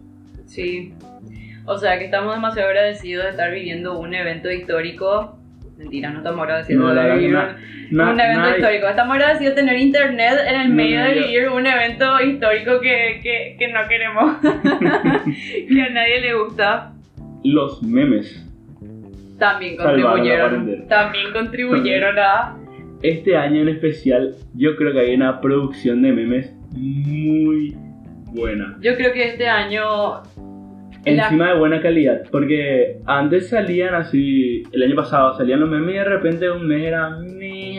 Sí. 0.46 0.94
O 1.66 1.76
sea 1.76 1.98
que 1.98 2.06
estamos 2.06 2.34
demasiado 2.34 2.68
agradecidos 2.68 3.24
de 3.24 3.30
estar 3.30 3.52
viviendo 3.52 3.98
un 3.98 4.14
evento 4.14 4.50
histórico. 4.50 5.39
Mentira, 5.80 6.10
no 6.10 6.18
estamos 6.18 6.42
agradecidos 6.42 6.94
de 6.94 7.14
vivir 7.14 7.36
un, 7.36 8.20
evento 8.20 8.50
histórico. 8.50 8.86
Estamos 8.86 9.16
agradecidos 9.16 9.56
de 9.56 9.62
tener 9.62 9.78
internet 9.78 10.34
en 10.46 10.60
el 10.60 10.68
medio 10.68 11.02
de 11.02 11.14
vivir 11.14 11.48
un 11.48 11.66
evento 11.66 12.20
histórico 12.20 12.80
que, 12.80 13.20
que, 13.22 13.56
que 13.58 13.68
no 13.68 13.80
queremos. 13.88 14.36
que 15.68 15.82
a 15.82 15.88
nadie 15.88 16.20
le 16.20 16.34
gusta 16.34 16.92
los 17.42 17.82
memes 17.82 18.46
también 19.38 19.76
contribuyeron, 19.78 20.86
también 20.86 21.32
contribuyeron 21.32 22.18
a... 22.18 22.56
Este 23.02 23.34
año 23.34 23.62
en 23.62 23.70
especial, 23.70 24.36
yo 24.54 24.76
creo 24.76 24.92
que 24.92 25.00
hay 25.00 25.14
una 25.14 25.40
producción 25.40 26.02
de 26.02 26.12
memes 26.12 26.54
muy 26.72 27.74
buena. 28.26 28.76
Yo 28.82 28.94
creo 28.96 29.14
que 29.14 29.28
este 29.28 29.48
año... 29.48 30.22
Encima 31.04 31.48
de 31.48 31.58
buena 31.58 31.80
calidad, 31.80 32.22
porque 32.30 32.98
antes 33.06 33.48
salían 33.48 33.94
así, 33.94 34.62
el 34.72 34.82
año 34.82 34.96
pasado 34.96 35.36
salían 35.36 35.60
los 35.60 35.70
memes 35.70 35.94
y 35.94 35.98
de 35.98 36.04
repente 36.04 36.50
un 36.50 36.66
mes 36.66 36.84
era 36.84 37.16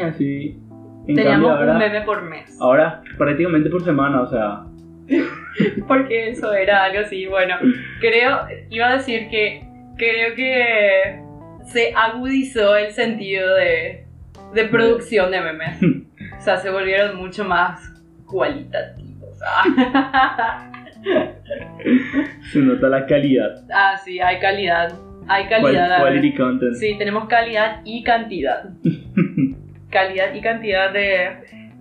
así. 0.07 0.57
Teníamos 1.05 1.59
un 1.59 1.77
meme 1.77 2.01
por 2.01 2.23
mes. 2.23 2.57
Ahora 2.59 3.01
prácticamente 3.17 3.69
por 3.69 3.83
semana, 3.83 4.21
o 4.21 4.27
sea, 4.27 4.63
porque 5.87 6.29
eso 6.29 6.51
era 6.53 6.83
algo 6.85 6.99
así, 7.01 7.27
bueno, 7.27 7.55
creo, 7.99 8.39
iba 8.69 8.87
a 8.89 8.97
decir 8.97 9.29
que 9.29 9.63
creo 9.97 10.35
que 10.35 11.21
se 11.65 11.93
agudizó 11.95 12.75
el 12.75 12.91
sentido 12.91 13.55
de, 13.55 14.05
de 14.53 14.65
producción 14.65 15.31
de 15.31 15.41
memes. 15.41 15.79
O 16.37 16.43
sea, 16.43 16.57
se 16.57 16.71
volvieron 16.71 17.17
mucho 17.17 17.43
más 17.43 17.79
cualitativos. 18.25 19.37
se 22.51 22.59
nota 22.59 22.89
la 22.89 23.05
calidad. 23.05 23.63
Ah, 23.73 23.97
sí, 24.03 24.19
hay 24.19 24.39
calidad. 24.39 24.93
Hay 25.27 25.47
calidad. 25.47 25.99
quality 26.01 26.33
content. 26.35 26.75
Sí, 26.75 26.95
tenemos 26.97 27.27
calidad 27.27 27.81
y 27.85 28.03
cantidad. 28.03 28.69
calidad 29.89 30.33
y 30.33 30.41
cantidad 30.41 30.91
de, 30.91 31.29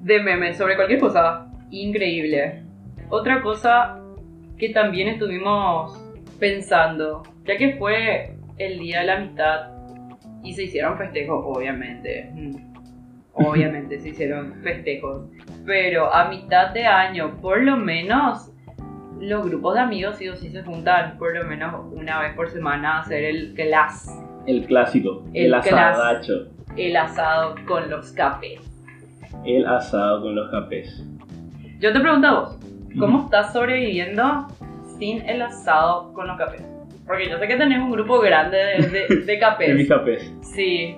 de 0.02 0.22
memes 0.22 0.56
sobre 0.56 0.76
cualquier 0.76 1.00
cosa. 1.00 1.46
Increíble. 1.70 2.62
Otra 3.08 3.42
cosa 3.42 4.00
que 4.58 4.68
también 4.70 5.08
estuvimos 5.08 5.98
pensando, 6.38 7.22
ya 7.44 7.56
que 7.56 7.76
fue 7.76 8.34
el 8.58 8.78
Día 8.78 9.00
de 9.00 9.06
la 9.06 9.16
Amistad 9.16 9.70
y 10.42 10.52
se 10.54 10.64
hicieron 10.64 10.96
festejos, 10.98 11.44
obviamente. 11.44 12.30
Mm. 12.32 12.70
Obviamente 13.32 13.98
se 14.00 14.10
hicieron 14.10 14.60
festejos. 14.62 15.30
Pero 15.64 16.12
a 16.12 16.28
mitad 16.28 16.70
de 16.72 16.84
año, 16.84 17.40
por 17.40 17.62
lo 17.62 17.76
menos, 17.76 18.49
los 19.20 19.44
grupos 19.44 19.74
de 19.74 19.80
amigos 19.80 20.16
sí 20.16 20.28
o 20.28 20.36
sí 20.36 20.50
se 20.50 20.62
juntan 20.62 21.18
por 21.18 21.34
lo 21.34 21.44
menos 21.44 21.74
una 21.92 22.20
vez 22.20 22.34
por 22.34 22.50
semana 22.50 22.96
a 22.96 23.00
hacer 23.00 23.24
el 23.24 23.54
class. 23.54 24.08
El 24.46 24.64
clásico, 24.66 25.22
el, 25.34 25.52
asadacho. 25.54 26.48
El 26.76 26.96
asado 26.96 27.54
con 27.66 27.90
los 27.90 28.12
cafés. 28.12 28.60
El 29.44 29.66
asado 29.66 30.22
con 30.22 30.34
los 30.34 30.50
cafés. 30.50 31.04
Yo 31.78 31.92
te 31.92 32.00
pregunto 32.00 32.26
a 32.26 32.40
vos, 32.40 32.58
¿Cómo 32.98 33.24
estás 33.24 33.52
sobreviviendo 33.52 34.48
sin 34.98 35.22
el 35.28 35.42
asado 35.42 36.12
con 36.12 36.26
los 36.26 36.36
cafés? 36.36 36.62
Porque 37.06 37.28
yo 37.28 37.38
sé 37.38 37.46
que 37.46 37.56
tenés 37.56 37.78
un 37.78 37.92
grupo 37.92 38.20
grande 38.20 38.56
de, 38.56 38.88
de, 38.88 39.16
de 39.26 39.66
En 39.66 39.76
mis 39.76 39.88
capés. 39.88 39.88
capés. 39.88 40.34
Sí, 40.42 40.96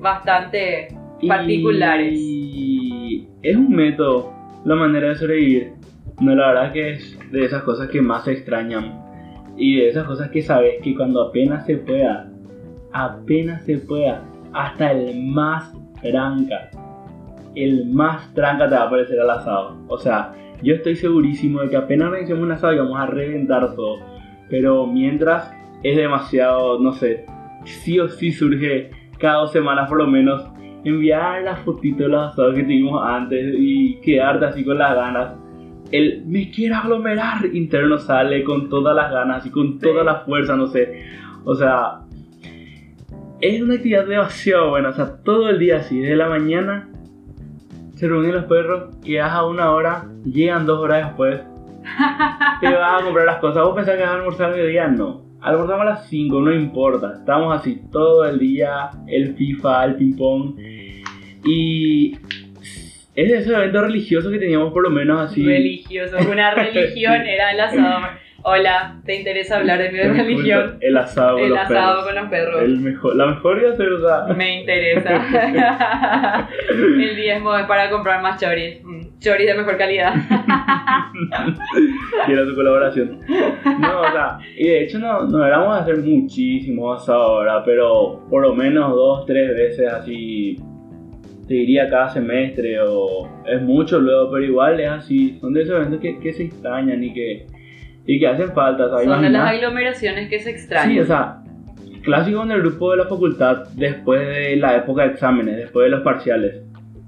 bastante 0.00 0.88
particulares. 1.26 2.14
Y 2.14 3.28
es 3.42 3.56
un 3.56 3.70
método, 3.70 4.32
la 4.64 4.74
manera 4.74 5.08
de 5.08 5.16
sobrevivir. 5.16 5.72
No, 6.20 6.34
la 6.34 6.48
verdad 6.48 6.72
que 6.72 6.92
es 6.92 7.18
de 7.30 7.44
esas 7.44 7.62
cosas 7.62 7.88
que 7.88 8.00
más 8.00 8.24
se 8.24 8.32
extrañan. 8.32 9.04
Y 9.56 9.76
de 9.76 9.88
esas 9.88 10.04
cosas 10.04 10.30
que 10.30 10.42
sabes 10.42 10.74
que 10.82 10.94
cuando 10.94 11.22
apenas 11.22 11.66
se 11.66 11.76
pueda, 11.78 12.30
apenas 12.92 13.64
se 13.64 13.78
pueda, 13.78 14.24
hasta 14.52 14.92
el 14.92 15.20
más 15.24 15.72
tranca, 16.02 16.70
el 17.54 17.86
más 17.86 18.32
tranca 18.34 18.68
te 18.68 18.74
va 18.74 18.82
a 18.82 18.86
aparecer 18.86 19.20
al 19.20 19.30
asado. 19.30 19.76
O 19.88 19.98
sea, 19.98 20.32
yo 20.62 20.74
estoy 20.74 20.96
segurísimo 20.96 21.60
de 21.60 21.70
que 21.70 21.76
apenas 21.76 22.10
vencemos 22.10 22.42
un 22.42 22.52
asado 22.52 22.76
vamos 22.76 23.00
a 23.00 23.06
reventar 23.06 23.74
todo. 23.74 23.96
Pero 24.48 24.86
mientras 24.86 25.52
es 25.82 25.96
demasiado, 25.96 26.78
no 26.80 26.92
sé, 26.92 27.26
sí 27.64 27.98
o 27.98 28.08
sí 28.08 28.32
surge 28.32 28.90
cada 29.18 29.40
dos 29.40 29.52
semanas 29.52 29.88
por 29.88 29.98
lo 29.98 30.06
menos 30.06 30.44
enviar 30.84 31.42
las 31.42 31.60
fotitos 31.60 31.98
de 31.98 32.08
los 32.08 32.32
asados 32.32 32.54
que 32.54 32.62
tuvimos 32.62 33.02
antes 33.04 33.54
y 33.58 34.00
quedarte 34.00 34.46
así 34.46 34.64
con 34.64 34.78
las 34.78 34.94
ganas. 34.94 35.34
El 35.90 36.24
me 36.26 36.50
quiero 36.50 36.76
aglomerar 36.76 37.46
interno 37.52 37.98
sale 37.98 38.44
con 38.44 38.68
todas 38.68 38.94
las 38.94 39.10
ganas 39.10 39.46
y 39.46 39.50
con 39.50 39.78
toda 39.78 40.04
la 40.04 40.20
fuerza, 40.20 40.56
no 40.56 40.66
sé. 40.66 41.06
O 41.44 41.54
sea, 41.54 42.00
es 43.40 43.62
una 43.62 43.74
actividad 43.74 44.06
demasiado 44.06 44.70
buena. 44.70 44.90
O 44.90 44.92
sea, 44.92 45.16
todo 45.22 45.48
el 45.48 45.58
día 45.58 45.78
así, 45.78 46.00
desde 46.00 46.16
la 46.16 46.28
mañana 46.28 46.88
se 47.94 48.06
reúnen 48.06 48.32
los 48.32 48.44
perros, 48.44 48.94
quedas 49.04 49.32
a 49.32 49.44
una 49.44 49.72
hora, 49.72 50.06
llegan 50.24 50.66
dos 50.66 50.78
horas 50.78 51.06
después, 51.06 51.40
te 52.60 52.74
vas 52.74 53.02
a 53.02 53.04
comprar 53.04 53.26
las 53.26 53.38
cosas. 53.38 53.64
¿Vos 53.64 53.74
pensás 53.74 53.96
que 53.96 54.02
vas 54.02 54.10
a 54.12 54.14
almorzar 54.14 54.58
el 54.58 54.68
día? 54.68 54.88
No. 54.88 55.22
Almorzamos 55.40 55.82
a 55.82 55.90
las 55.90 56.08
5, 56.08 56.40
no 56.40 56.52
importa. 56.52 57.14
Estamos 57.18 57.56
así 57.56 57.80
todo 57.90 58.24
el 58.24 58.38
día, 58.38 58.90
el 59.06 59.34
FIFA, 59.34 59.84
el 59.84 59.94
ping 59.96 60.16
pong. 60.16 60.54
Y 63.18 63.22
es 63.22 63.30
de 63.30 63.38
esos 63.38 63.52
eventos 63.52 63.82
religiosos 63.82 64.30
que 64.30 64.38
teníamos 64.38 64.72
por 64.72 64.84
lo 64.84 64.90
menos 64.90 65.20
así. 65.28 65.44
Religioso, 65.44 66.18
una 66.30 66.54
religión 66.54 67.26
era 67.26 67.50
el 67.50 67.58
asado. 67.58 68.06
Hola, 68.44 69.00
¿te 69.04 69.16
interesa 69.16 69.56
hablar 69.56 69.80
de 69.82 69.90
mi 69.90 69.98
religión? 69.98 70.78
El 70.80 70.96
asado 70.96 71.32
con 71.34 71.42
El 71.42 71.50
los 71.50 71.58
asado 71.58 71.74
perros. 71.74 72.04
con 72.04 72.14
los 72.14 72.30
perros. 72.30 72.62
El 72.62 72.78
mejor, 72.78 73.16
la 73.16 73.26
mejor 73.26 73.58
idea 73.58 73.74
se 73.74 73.82
usa. 73.82 74.26
Me 74.36 74.60
interesa. 74.60 75.10
El 76.70 77.16
diezmo 77.16 77.56
es 77.56 77.66
para 77.66 77.90
comprar 77.90 78.22
más 78.22 78.40
choris. 78.40 78.84
Mm, 78.84 79.18
Choris 79.18 79.46
de 79.48 79.54
mejor 79.54 79.76
calidad. 79.76 80.14
Quiero 82.26 82.46
su 82.48 82.54
colaboración. 82.54 83.18
No, 83.80 84.00
o 84.00 84.12
sea, 84.12 84.38
y 84.56 84.68
de 84.68 84.84
hecho 84.84 85.00
no, 85.00 85.24
no 85.24 85.44
éramos 85.44 85.76
a 85.76 85.80
hacer 85.82 85.96
muchísimos 85.96 87.02
asados 87.02 87.30
ahora, 87.30 87.64
pero 87.64 88.24
por 88.30 88.42
lo 88.42 88.54
menos 88.54 88.94
dos, 88.94 89.26
tres 89.26 89.56
veces 89.56 89.92
así, 89.92 90.56
te 91.48 91.54
diría 91.54 91.88
cada 91.88 92.10
semestre, 92.10 92.78
o 92.80 93.26
es 93.46 93.60
mucho 93.62 93.98
luego, 93.98 94.30
pero 94.30 94.44
igual 94.44 94.78
es 94.80 94.88
así, 94.88 95.38
son 95.40 95.54
de 95.54 95.62
esos 95.62 95.76
eventos 95.76 96.00
que, 96.00 96.18
que 96.20 96.32
se 96.34 96.44
extrañan 96.44 97.02
y 97.02 97.12
que, 97.14 97.46
y 98.06 98.20
que 98.20 98.26
hacen 98.26 98.52
falta, 98.52 98.90
¿sabes? 98.90 99.06
Son 99.06 99.22
de 99.22 99.30
las 99.30 99.54
aglomeraciones 99.54 100.28
que 100.28 100.38
se 100.40 100.50
extrañan. 100.50 100.92
Sí, 100.92 101.00
o 101.00 101.04
sea, 101.06 101.42
clásico 102.02 102.42
en 102.42 102.50
el 102.50 102.60
grupo 102.60 102.90
de 102.90 102.98
la 102.98 103.06
facultad 103.06 103.68
después 103.74 104.20
de 104.28 104.56
la 104.56 104.76
época 104.76 105.02
de 105.02 105.08
exámenes, 105.08 105.56
después 105.56 105.86
de 105.86 105.90
los 105.90 106.02
parciales. 106.02 106.62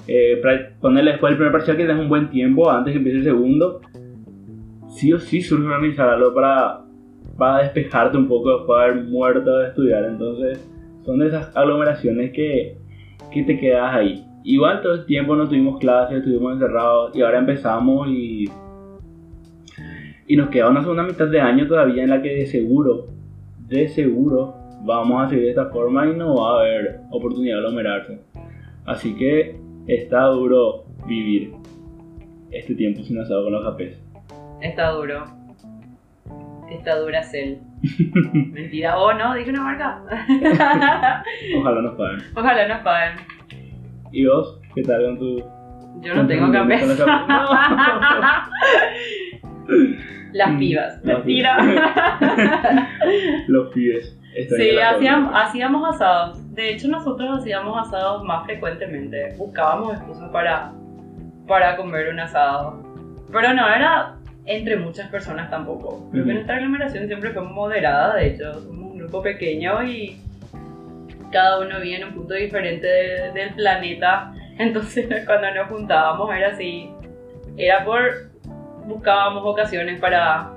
Eh, 0.09 0.41
ponerle 0.81 1.13
después 1.13 1.31
del 1.31 1.37
primer 1.37 1.53
parcial 1.53 1.77
que 1.77 1.85
tenés 1.85 2.01
un 2.01 2.09
buen 2.09 2.31
tiempo 2.31 2.71
antes 2.71 2.93
que 2.93 2.99
empiece 2.99 3.19
el 3.19 3.25
segundo. 3.25 3.83
Sí 4.89 5.13
o 5.13 5.19
sí 5.19 5.43
surge 5.43 5.67
organizar 5.67 6.09
algo 6.09 6.35
para, 6.35 6.81
para 7.37 7.63
despejarte 7.63 8.17
un 8.17 8.27
poco 8.27 8.59
después 8.59 8.79
de 8.79 8.85
haber 8.85 9.05
muerto 9.05 9.59
de 9.59 9.69
estudiar. 9.69 10.05
Entonces, 10.05 10.67
son 11.05 11.19
de 11.19 11.29
esas 11.29 11.55
aglomeraciones 11.55 12.33
que, 12.33 12.77
que 13.31 13.43
te 13.43 13.59
quedas 13.59 13.95
ahí. 13.95 14.25
Igual 14.43 14.81
todo 14.83 14.95
el 14.95 15.05
tiempo 15.05 15.37
no 15.37 15.49
tuvimos 15.49 15.79
clases, 15.79 16.19
estuvimos 16.19 16.55
encerrados 16.55 17.15
y 17.15 17.23
ahora 17.23 17.39
empezamos 17.39 18.09
y, 18.09 18.51
y 20.27 20.37
nos 20.37 20.49
queda 20.49 20.71
una 20.71 20.81
segunda 20.81 21.03
mitad 21.03 21.27
de 21.27 21.41
año 21.41 21.67
todavía 21.67 22.03
en 22.03 22.11
la 22.11 22.23
que 22.23 22.31
de 22.31 22.47
seguro, 22.47 23.09
de 23.69 23.89
seguro 23.89 24.55
vamos 24.83 25.25
a 25.25 25.29
seguir 25.29 25.45
de 25.45 25.51
esta 25.51 25.67
forma 25.67 26.07
y 26.07 26.15
no 26.15 26.37
va 26.37 26.53
a 26.53 26.61
haber 26.61 27.01
oportunidad 27.11 27.57
de 27.57 27.61
aglomerarse. 27.61 28.21
Así 28.87 29.15
que 29.15 29.57
está 29.87 30.25
duro 30.25 30.85
vivir 31.07 31.53
este 32.51 32.75
tiempo 32.75 33.03
sin 33.03 33.19
asado 33.19 33.45
con 33.45 33.53
los 33.53 33.65
japés. 33.65 34.03
Está 34.61 34.91
duro. 34.91 35.25
Está 36.71 36.99
dura 36.99 37.23
cel. 37.23 37.59
Mentira, 38.53 38.99
o 38.99 39.13
no, 39.13 39.35
dije 39.35 39.51
una 39.51 39.63
marca. 39.63 40.03
Ojalá 41.59 41.83
nos 41.83 41.95
paguen. 41.95 42.21
Ojalá 42.35 42.69
nos 42.69 42.79
paguen. 42.83 43.40
¿Y 44.13 44.27
vos? 44.27 44.61
¿Qué 44.75 44.83
tal 44.83 45.05
con 45.05 45.19
tu...? 45.19 45.39
Yo 46.03 46.15
no 46.15 46.27
tengo 46.27 46.47
los 46.47 46.53
capés? 46.57 46.99
Las 50.33 50.51
Mm, 50.53 50.59
pibas. 50.59 51.05
Mentira. 51.05 51.57
Los 53.49 53.73
pibes. 53.73 54.17
Sí, 54.57 54.79
hacíamos, 54.79 55.33
hacíamos 55.35 55.95
asados. 55.95 56.55
De 56.55 56.71
hecho, 56.73 56.87
nosotros 56.89 57.41
hacíamos 57.41 57.77
asados 57.89 58.23
más 58.25 58.45
frecuentemente. 58.47 59.35
Buscábamos 59.37 59.95
excusas 59.95 60.29
para, 60.31 60.73
para 61.49 61.77
comer 61.77 62.11
un 62.11 62.21
asado. 62.21 62.81
Pero 63.33 63.53
no 63.55 63.69
era 63.69 64.17
entre 64.47 64.77
muchas 64.77 65.09
personas 65.09 65.51
tampoco. 65.51 66.09
Creo 66.13 66.23
que 66.25 66.31
Ujú. 66.31 66.35
nuestra 66.35 66.57
aglomeración 66.57 67.07
siempre 67.09 67.31
fue 67.31 67.43
moderada, 67.43 68.15
de 68.17 68.29
hecho. 68.29 68.55
Somos 68.55 68.93
un 68.93 68.99
grupo 68.99 69.23
pequeño 69.23 69.83
y 69.83 70.17
cada 71.31 71.59
uno 71.61 71.81
vive 71.81 71.97
en 71.97 72.05
un 72.09 72.15
punto 72.15 72.35
diferente 72.35 72.87
de- 72.87 73.33
del 73.33 73.55
planeta. 73.55 74.33
Entonces, 74.59 75.07
cuando 75.27 75.51
nos 75.55 75.69
juntábamos 75.69 76.35
era 76.35 76.49
así. 76.49 76.91
Era 77.57 77.85
por. 77.85 78.31
Buscábamos 78.87 79.43
ocasiones 79.45 80.01
para 80.01 80.51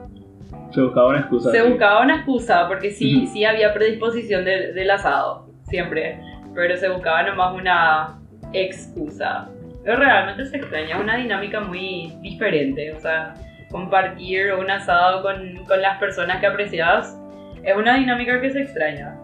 Se 0.71 0.81
buscaba 0.81 1.07
una 1.09 1.19
excusa. 1.19 1.51
se 1.51 1.61
sí. 1.61 1.67
buscaba 1.69 2.01
una 2.01 2.15
excusa, 2.15 2.67
porque 2.67 2.89
sí, 2.89 3.27
sí 3.27 3.45
había 3.45 3.73
predisposición 3.73 4.43
del, 4.45 4.73
del 4.73 4.89
asado, 4.89 5.47
siempre. 5.67 6.19
Pero 6.55 6.75
se 6.77 6.89
buscaba 6.89 7.23
nomás 7.23 7.53
una 7.53 8.19
excusa. 8.53 9.49
Pero 9.83 9.97
realmente 9.97 10.45
se 10.45 10.57
extraña, 10.57 10.95
es 10.95 11.01
una 11.01 11.17
dinámica 11.17 11.59
muy 11.59 12.13
diferente. 12.21 12.93
O 12.93 12.99
sea, 12.99 13.33
compartir 13.69 14.53
un 14.53 14.69
asado 14.71 15.21
con, 15.21 15.57
con 15.65 15.81
las 15.81 15.97
personas 15.99 16.39
que 16.39 16.47
aprecias 16.47 17.19
es 17.63 17.75
una 17.75 17.95
dinámica 17.97 18.39
que 18.41 18.49
se 18.51 18.61
extraña. 18.61 19.15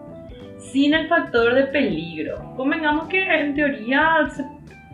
Sin 0.60 0.94
el 0.94 1.08
factor 1.08 1.54
de 1.54 1.64
peligro. 1.64 2.36
Convengamos 2.56 3.08
que 3.08 3.22
en 3.22 3.54
teoría 3.54 4.28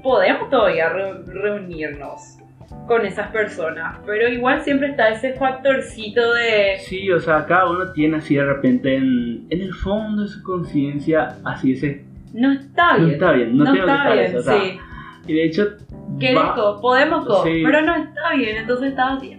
podemos 0.03 0.49
todavía 0.51 0.89
re- 0.91 1.23
reunirnos 1.27 2.39
con 2.87 3.05
esas 3.05 3.29
personas, 3.33 3.99
pero 4.07 4.29
igual 4.29 4.61
siempre 4.63 4.89
está 4.91 5.09
ese 5.09 5.35
factorcito 5.35 6.33
de 6.35 6.79
Sí, 6.79 7.11
o 7.11 7.19
sea, 7.21 7.45
cada 7.47 7.69
uno 7.71 7.93
tiene 7.93 8.17
así 8.19 8.37
de 8.37 8.45
repente 8.45 8.95
en, 8.97 9.47
en 9.51 9.61
el 9.61 9.73
fondo 9.75 10.23
de 10.23 10.29
su 10.29 10.43
conciencia 10.43 11.37
así 11.45 11.73
ese... 11.73 12.05
no 12.33 12.53
está 12.53 12.93
No 12.99 13.05
bien. 13.07 13.11
está 13.15 13.33
bien, 13.33 13.57
no, 13.57 13.65
no 13.65 13.75
está 13.75 14.13
bien, 14.13 14.25
eso, 14.27 14.39
o 14.39 14.43
sea, 14.43 14.61
sí. 14.61 14.79
Y 15.27 15.35
de 15.35 15.45
hecho... 15.45 15.65
Va- 16.37 16.81
podemos 16.81 17.27
co, 17.27 17.43
Sí. 17.45 17.63
pero 17.65 17.83
no 17.83 17.95
está 17.97 18.35
bien, 18.37 18.57
entonces 18.57 18.91
está 18.91 19.15
así. 19.15 19.39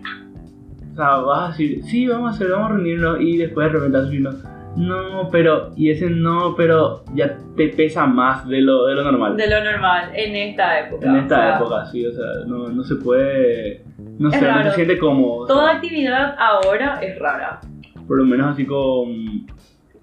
O 0.91 0.95
sea, 0.95 1.15
vas 1.17 1.45
a 1.45 1.47
decir, 1.51 1.83
sí, 1.83 2.07
vamos 2.07 2.31
a 2.31 2.35
hacer, 2.35 2.49
vamos 2.51 2.71
a 2.71 2.73
reunirnos 2.73 3.21
y 3.21 3.37
después 3.37 3.67
de 3.67 3.73
repente 3.79 3.97
vas 3.97 4.07
a 4.07 4.09
decir, 4.09 4.21
no, 4.21 4.56
no, 4.77 5.27
pero, 5.31 5.71
y 5.75 5.89
ese 5.89 6.09
no, 6.09 6.53
pero 6.55 7.03
ya 7.15 7.35
te 7.55 7.69
pesa 7.69 8.05
más 8.05 8.47
de 8.47 8.61
lo, 8.61 8.85
de 8.85 8.95
lo 8.95 9.03
normal. 9.03 9.35
De 9.35 9.49
lo 9.49 9.63
normal, 9.63 10.11
en 10.13 10.35
esta 10.35 10.79
época. 10.81 11.05
en 11.07 11.15
o 11.15 11.19
esta 11.19 11.35
sea, 11.35 11.55
época, 11.57 11.85
sí, 11.87 12.05
o 12.05 12.11
sea, 12.11 12.25
no, 12.45 12.69
no 12.69 12.83
se 12.83 12.95
puede, 12.97 13.83
no 14.19 14.29
sé, 14.31 14.41
no 14.41 14.47
raro. 14.47 14.69
se 14.69 14.75
siente 14.75 14.97
cómodo. 14.97 15.39
o 15.41 15.47
sea, 15.47 15.55
Toda 15.55 15.71
actividad 15.75 16.35
ahora 16.37 16.99
es 17.01 17.17
rara. 17.19 17.59
por 18.07 18.17
lo 18.19 18.25
menos 18.25 18.47
así 18.53 18.65
con, 18.65 19.47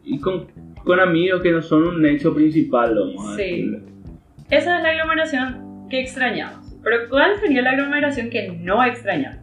y 0.05 0.19
con, 0.21 0.47
con 0.85 1.01
amigos 1.01 1.41
que 1.43 1.53
no 1.53 1.63
son 1.63 1.85
un 1.85 2.03
nexo 2.03 2.35
principal, 2.35 2.95
vamos 2.95 3.33
a 3.33 3.37
Sí. 3.37 3.43
decirle. 3.43 3.83
Esa 4.51 4.77
es 4.77 4.83
la 4.83 4.91
aglomeración 4.91 5.87
que 5.89 6.01
extrañamos. 6.01 6.77
Pero 6.83 7.09
¿cuál 7.09 7.37
sería 7.41 7.63
la 7.63 7.71
aglomeración 7.71 8.29
que 8.29 8.53
no 8.61 8.85
extrañamos? 8.85 9.39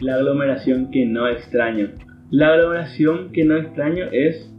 La 0.00 0.16
aglomeración 0.16 0.90
que 0.90 1.06
no 1.06 1.26
extraño. 1.28 1.88
La 2.30 2.48
aglomeración 2.48 3.32
que 3.32 3.44
no 3.44 3.56
extraño 3.56 4.06
es 4.12 4.50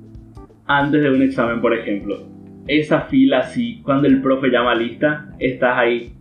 antes 0.67 1.01
de 1.01 1.09
un 1.09 1.21
examen, 1.21 1.61
por 1.61 1.73
ejemplo. 1.73 2.17
Esa 2.67 3.01
fila 3.01 3.39
así, 3.39 3.81
cuando 3.83 4.07
el 4.07 4.21
profe 4.21 4.49
llama 4.49 4.75
lista, 4.75 5.27
estás 5.39 5.77
ahí, 5.77 6.13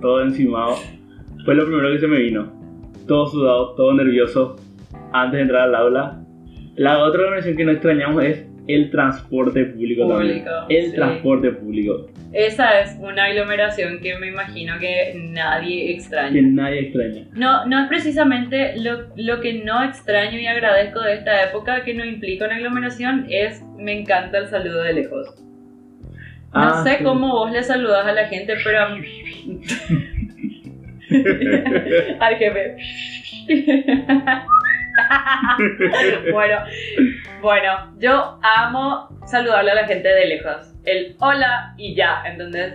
todo 0.00 0.22
encimado. 0.22 0.74
Fue 1.44 1.54
lo 1.54 1.64
primero 1.64 1.90
que 1.92 1.98
se 1.98 2.08
me 2.08 2.18
vino. 2.18 2.52
Todo 3.06 3.26
sudado, 3.26 3.74
todo 3.74 3.94
nervioso, 3.94 4.56
antes 5.12 5.38
de 5.38 5.42
entrar 5.42 5.62
al 5.62 5.74
aula. 5.74 6.22
La 6.74 6.98
otra 6.98 7.20
aglomeración 7.20 7.56
que 7.56 7.64
no 7.64 7.72
extrañamos 7.72 8.22
es 8.24 8.45
el 8.68 8.90
transporte 8.90 9.64
público, 9.66 10.08
también. 10.08 10.44
El 10.68 10.90
sí. 10.90 10.96
transporte 10.96 11.50
público, 11.52 12.10
Esa 12.32 12.80
es 12.80 12.96
una 13.00 13.24
aglomeración 13.26 14.00
que 14.00 14.16
me 14.18 14.28
imagino 14.28 14.78
que 14.80 15.14
nadie 15.32 15.92
extraña. 15.92 16.32
que 16.32 16.42
nadie 16.42 16.80
extraña. 16.80 17.24
No, 17.34 17.64
no 17.66 17.82
es 17.82 17.88
precisamente 17.88 18.76
lo, 18.78 19.08
lo 19.16 19.40
que 19.40 19.54
no 19.64 19.82
extraño 19.84 20.38
y 20.38 20.46
agradezco 20.46 21.00
de 21.00 21.14
esta 21.14 21.44
época 21.44 21.82
que 21.84 21.94
no 21.94 22.04
implica 22.04 22.46
una 22.46 22.56
aglomeración, 22.56 23.26
es 23.30 23.62
me 23.78 23.92
encanta 24.00 24.38
el 24.38 24.48
saludo 24.48 24.82
de 24.82 24.92
lejos. 24.94 25.26
No 26.54 26.62
Ah, 26.62 26.82
sé 26.84 26.98
sí. 26.98 27.04
cómo 27.04 27.28
vos 27.34 27.52
le 27.52 27.62
saludas 27.62 28.06
a 28.06 28.12
la 28.12 28.26
gente, 28.28 28.54
pero 28.64 28.80
a 28.80 28.88
mí- 28.96 29.60
al 32.20 32.36
jefe. 32.36 32.76
bueno, 36.32 36.58
bueno, 37.42 37.92
yo 37.98 38.38
amo 38.42 39.08
saludarle 39.26 39.70
a 39.72 39.74
la 39.76 39.86
gente 39.86 40.08
de 40.08 40.26
lejos. 40.26 40.74
El 40.84 41.16
hola 41.20 41.74
y 41.76 41.94
ya, 41.94 42.22
¿entendés? 42.26 42.74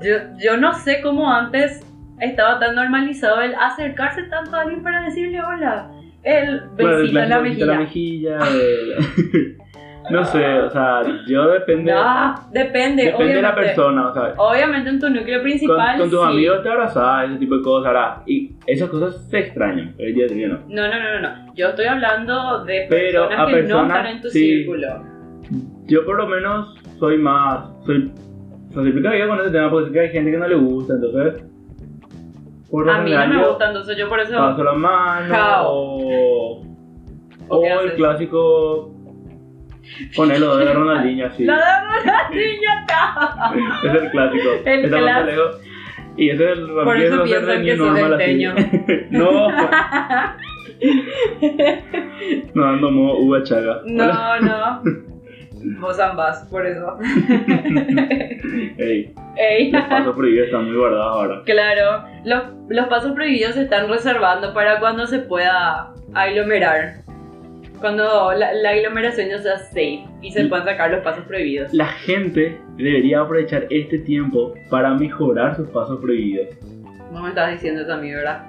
Yo, 0.00 0.16
yo 0.38 0.56
no 0.56 0.72
sé 0.74 1.00
cómo 1.02 1.32
antes 1.32 1.80
estaba 2.20 2.58
tan 2.58 2.74
normalizado 2.74 3.40
el 3.42 3.54
acercarse 3.54 4.22
tanto 4.24 4.56
a 4.56 4.62
alguien 4.62 4.82
para 4.82 5.02
decirle 5.02 5.40
hola. 5.42 5.90
El 6.22 6.62
Claro, 6.76 6.98
besito 6.98 7.18
en 7.18 7.28
la 7.28 7.36
la 7.36 7.42
mejilla. 7.42 7.78
mejilla, 7.78 8.38
el- 8.38 9.56
no 10.10 10.24
sé, 10.24 10.58
o 10.60 10.70
sea, 10.70 11.02
yo 11.26 11.48
depende, 11.50 11.92
No, 11.92 12.34
depende, 12.50 13.04
depende 13.04 13.34
de 13.34 13.42
la 13.42 13.54
persona, 13.54 14.08
o 14.08 14.12
sea, 14.14 14.34
Obviamente 14.36 14.90
en 14.90 15.00
tu 15.00 15.08
núcleo 15.10 15.42
principal. 15.42 15.98
con 15.98 16.10
tus 16.10 16.20
sí. 16.20 16.26
amigos 16.26 16.62
te 16.62 16.68
abrazás, 16.68 17.28
ese 17.30 17.38
tipo 17.38 17.56
de 17.56 17.62
cosas, 17.62 17.86
ahora, 17.88 18.22
y 18.26 18.52
esas 18.66 18.88
cosas 18.88 19.26
se 19.30 19.38
extrañan, 19.38 19.94
pero 19.96 20.10
yo 20.10 20.26
digo 20.34 20.48
no. 20.54 20.58
No, 20.68 20.88
no, 20.88 21.00
no, 21.00 21.20
no, 21.20 21.20
no. 21.20 21.54
Yo 21.54 21.68
estoy 21.68 21.86
hablando 21.86 22.64
de 22.64 22.86
Pero 22.88 23.28
personas 23.28 23.46
que 23.50 23.62
no 23.62 23.82
están 23.82 24.06
en 24.06 24.20
tu 24.22 24.28
sí. 24.30 24.38
círculo. 24.38 24.88
Yo 25.86 26.04
por 26.04 26.16
lo 26.16 26.26
menos 26.26 26.74
soy 26.98 27.18
más, 27.18 27.68
soy, 27.84 28.12
o 28.70 28.72
sea, 28.72 29.26
con 29.28 29.40
ese 29.40 29.50
tema 29.50 29.70
porque 29.70 30.00
hay 30.00 30.08
gente 30.10 30.30
que 30.30 30.36
no 30.38 30.48
le 30.48 30.54
gusta, 30.56 30.94
entonces, 30.94 31.44
por 32.70 32.86
lo 32.86 32.92
A 32.92 32.98
mí 33.02 33.10
no 33.10 33.26
me 33.28 33.46
gusta, 33.48 33.66
entonces 33.68 33.96
yo 33.98 34.08
por 34.08 34.20
eso. 34.20 34.34
paso 34.36 34.64
la 34.64 34.72
mano, 34.72 35.34
Chao. 35.34 35.66
o, 35.70 36.62
¿O 37.48 37.64
el 37.66 37.72
haces? 37.72 37.92
clásico, 37.94 38.94
ponerlo 40.16 40.56
de 40.56 40.72
Ronaldinho 40.72 41.26
así. 41.26 41.44
¡La 41.44 41.58
damos 41.58 42.04
la 42.04 42.30
niña 42.30 42.82
acá! 42.82 43.52
Es 43.84 44.02
el 44.02 44.10
clásico. 44.10 44.48
El 44.64 44.90
clásico. 44.90 45.42
Y 46.16 46.30
ese 46.30 46.44
es 46.44 46.58
el 46.58 46.66
Por 46.66 46.96
eso 46.96 47.24
piensan 47.24 47.62
de 47.62 47.64
que 47.64 47.72
enteño. 47.72 48.54
no. 49.10 49.48
no 52.54 52.64
ando 52.66 52.90
modo 52.90 53.18
uva 53.18 53.42
chaga. 53.42 53.80
No, 53.86 54.40
no. 54.40 54.82
Vos 55.80 55.98
ambas, 56.00 56.46
por 56.50 56.66
eso. 56.66 56.98
Ey, 58.78 59.14
Ey. 59.36 59.70
los 59.70 59.84
pasos 59.84 60.16
prohibidos 60.16 60.46
están 60.46 60.66
muy 60.66 60.76
guardados 60.76 61.16
ahora. 61.16 61.42
Claro, 61.44 62.04
los, 62.24 62.42
los 62.68 62.88
pasos 62.88 63.12
prohibidos 63.12 63.54
se 63.54 63.62
están 63.62 63.88
reservando 63.88 64.52
para 64.54 64.80
cuando 64.80 65.06
se 65.06 65.20
pueda 65.20 65.92
aglomerar. 66.14 67.01
Cuando 67.82 68.32
la, 68.32 68.54
la 68.54 68.70
aglomeración 68.70 69.28
ya 69.28 69.38
sea 69.38 69.58
safe 69.58 70.04
y 70.22 70.30
se 70.30 70.46
puedan 70.46 70.64
sacar 70.64 70.90
los 70.92 71.02
pasos 71.02 71.24
prohibidos. 71.24 71.74
La 71.74 71.88
gente 71.88 72.58
debería 72.76 73.20
aprovechar 73.20 73.66
este 73.70 73.98
tiempo 73.98 74.54
para 74.70 74.94
mejorar 74.94 75.56
sus 75.56 75.68
pasos 75.68 76.00
prohibidos. 76.00 76.48
No 77.12 77.22
me 77.22 77.30
estás 77.30 77.52
diciendo 77.52 77.82
eso 77.82 77.92
a 77.92 77.96
mí, 77.96 78.10
¿verdad? 78.12 78.44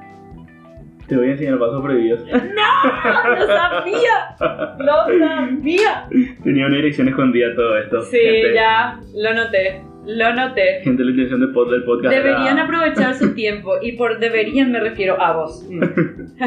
Te 1.08 1.18
voy 1.18 1.30
a 1.30 1.32
enseñar 1.32 1.60
pasos 1.60 1.82
prohibidos. 1.82 2.24
¡No! 2.32 3.36
¡Lo 3.36 3.48
sabía! 3.48 4.36
¡Lo 4.78 4.94
sabía! 5.20 6.08
Tenía 6.44 6.68
una 6.68 6.76
dirección 6.78 7.10
escondida 7.10 7.54
todo 7.56 7.78
esto. 7.80 8.04
Sí, 8.04 8.20
gente, 8.20 8.54
ya, 8.54 9.00
lo 9.16 9.34
noté. 9.34 9.82
Lo 10.06 10.34
noté. 10.34 10.82
Gente, 10.84 11.04
la 11.04 11.12
intención 11.12 11.40
del 11.40 11.52
pod- 11.54 11.72
del 11.72 11.84
podcast 11.84 12.14
era- 12.14 12.24
Deberían 12.24 12.60
aprovechar 12.60 13.16
su 13.16 13.34
tiempo 13.36 13.76
y 13.82 13.94
por 13.94 14.20
deberían 14.20 14.72
me 14.72 14.80
refiero 14.82 15.22
a 15.22 15.32
vos. 15.34 15.66
Mm. 15.70 15.82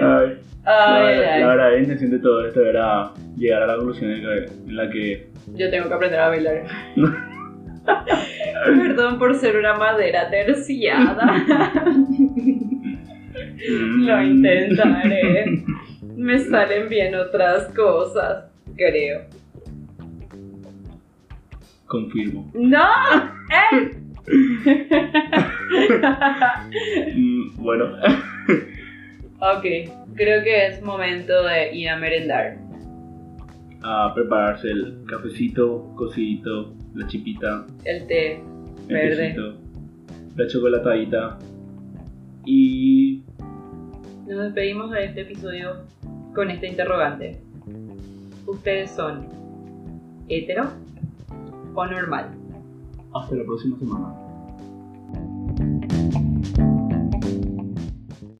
Ay, 0.00 0.36
Ay, 0.64 1.16
la, 1.16 1.38
la 1.38 1.46
verdadera 1.48 1.78
intención 1.78 2.10
de 2.10 2.18
todo 2.18 2.46
esto 2.46 2.62
era 2.64 3.10
llegar 3.36 3.62
a 3.62 3.66
la 3.68 3.76
conclusión 3.76 4.10
en 4.10 4.20
que- 4.22 4.44
en 4.68 4.76
la 4.76 4.90
que 4.90 5.28
Yo 5.54 5.70
tengo 5.70 5.88
que 5.88 5.94
aprender 5.94 6.20
a 6.20 6.28
bailar. 6.28 6.64
Perdón 8.66 9.18
por 9.18 9.34
ser 9.36 9.56
una 9.56 9.74
madera 9.74 10.28
terciada. 10.28 11.42
Lo 13.68 14.16
mm, 14.18 14.22
intentaré. 14.26 15.44
Me 16.16 16.38
salen 16.38 16.88
bien 16.90 17.14
otras 17.14 17.72
cosas, 17.74 18.44
creo. 18.76 19.22
Confirmo. 21.88 22.50
¡No! 22.54 22.84
¡Eh! 23.50 23.96
Mm, 27.16 27.56
bueno, 27.62 27.84
ok, 29.40 29.64
creo 30.14 30.42
que 30.42 30.66
es 30.66 30.82
momento 30.82 31.42
de 31.44 31.74
ir 31.74 31.88
a 31.88 31.96
merendar. 31.96 32.58
a 33.82 34.12
prepararse 34.14 34.70
el 34.70 35.04
cafecito, 35.06 35.92
cocidito, 35.96 36.74
la 36.94 37.06
chipita, 37.06 37.66
El 37.84 38.06
té 38.06 38.36
el 38.36 38.42
verde. 38.88 39.36
la 40.36 40.46
chocolatadita 40.46 41.38
y 42.44 43.22
Nos 44.26 44.38
despedimos 44.44 44.90
de 44.90 45.04
este 45.06 45.22
episodio 45.22 45.84
con 46.34 46.50
este 46.50 46.68
interrogante. 46.68 47.40
¿Ustedes 48.46 48.90
son 48.90 49.26
hetero 50.28 50.70
o 51.78 51.86
normal? 51.86 52.36
hasta 53.14 53.36
la 53.36 53.44
próxima 53.44 53.78
semana. 53.78 54.27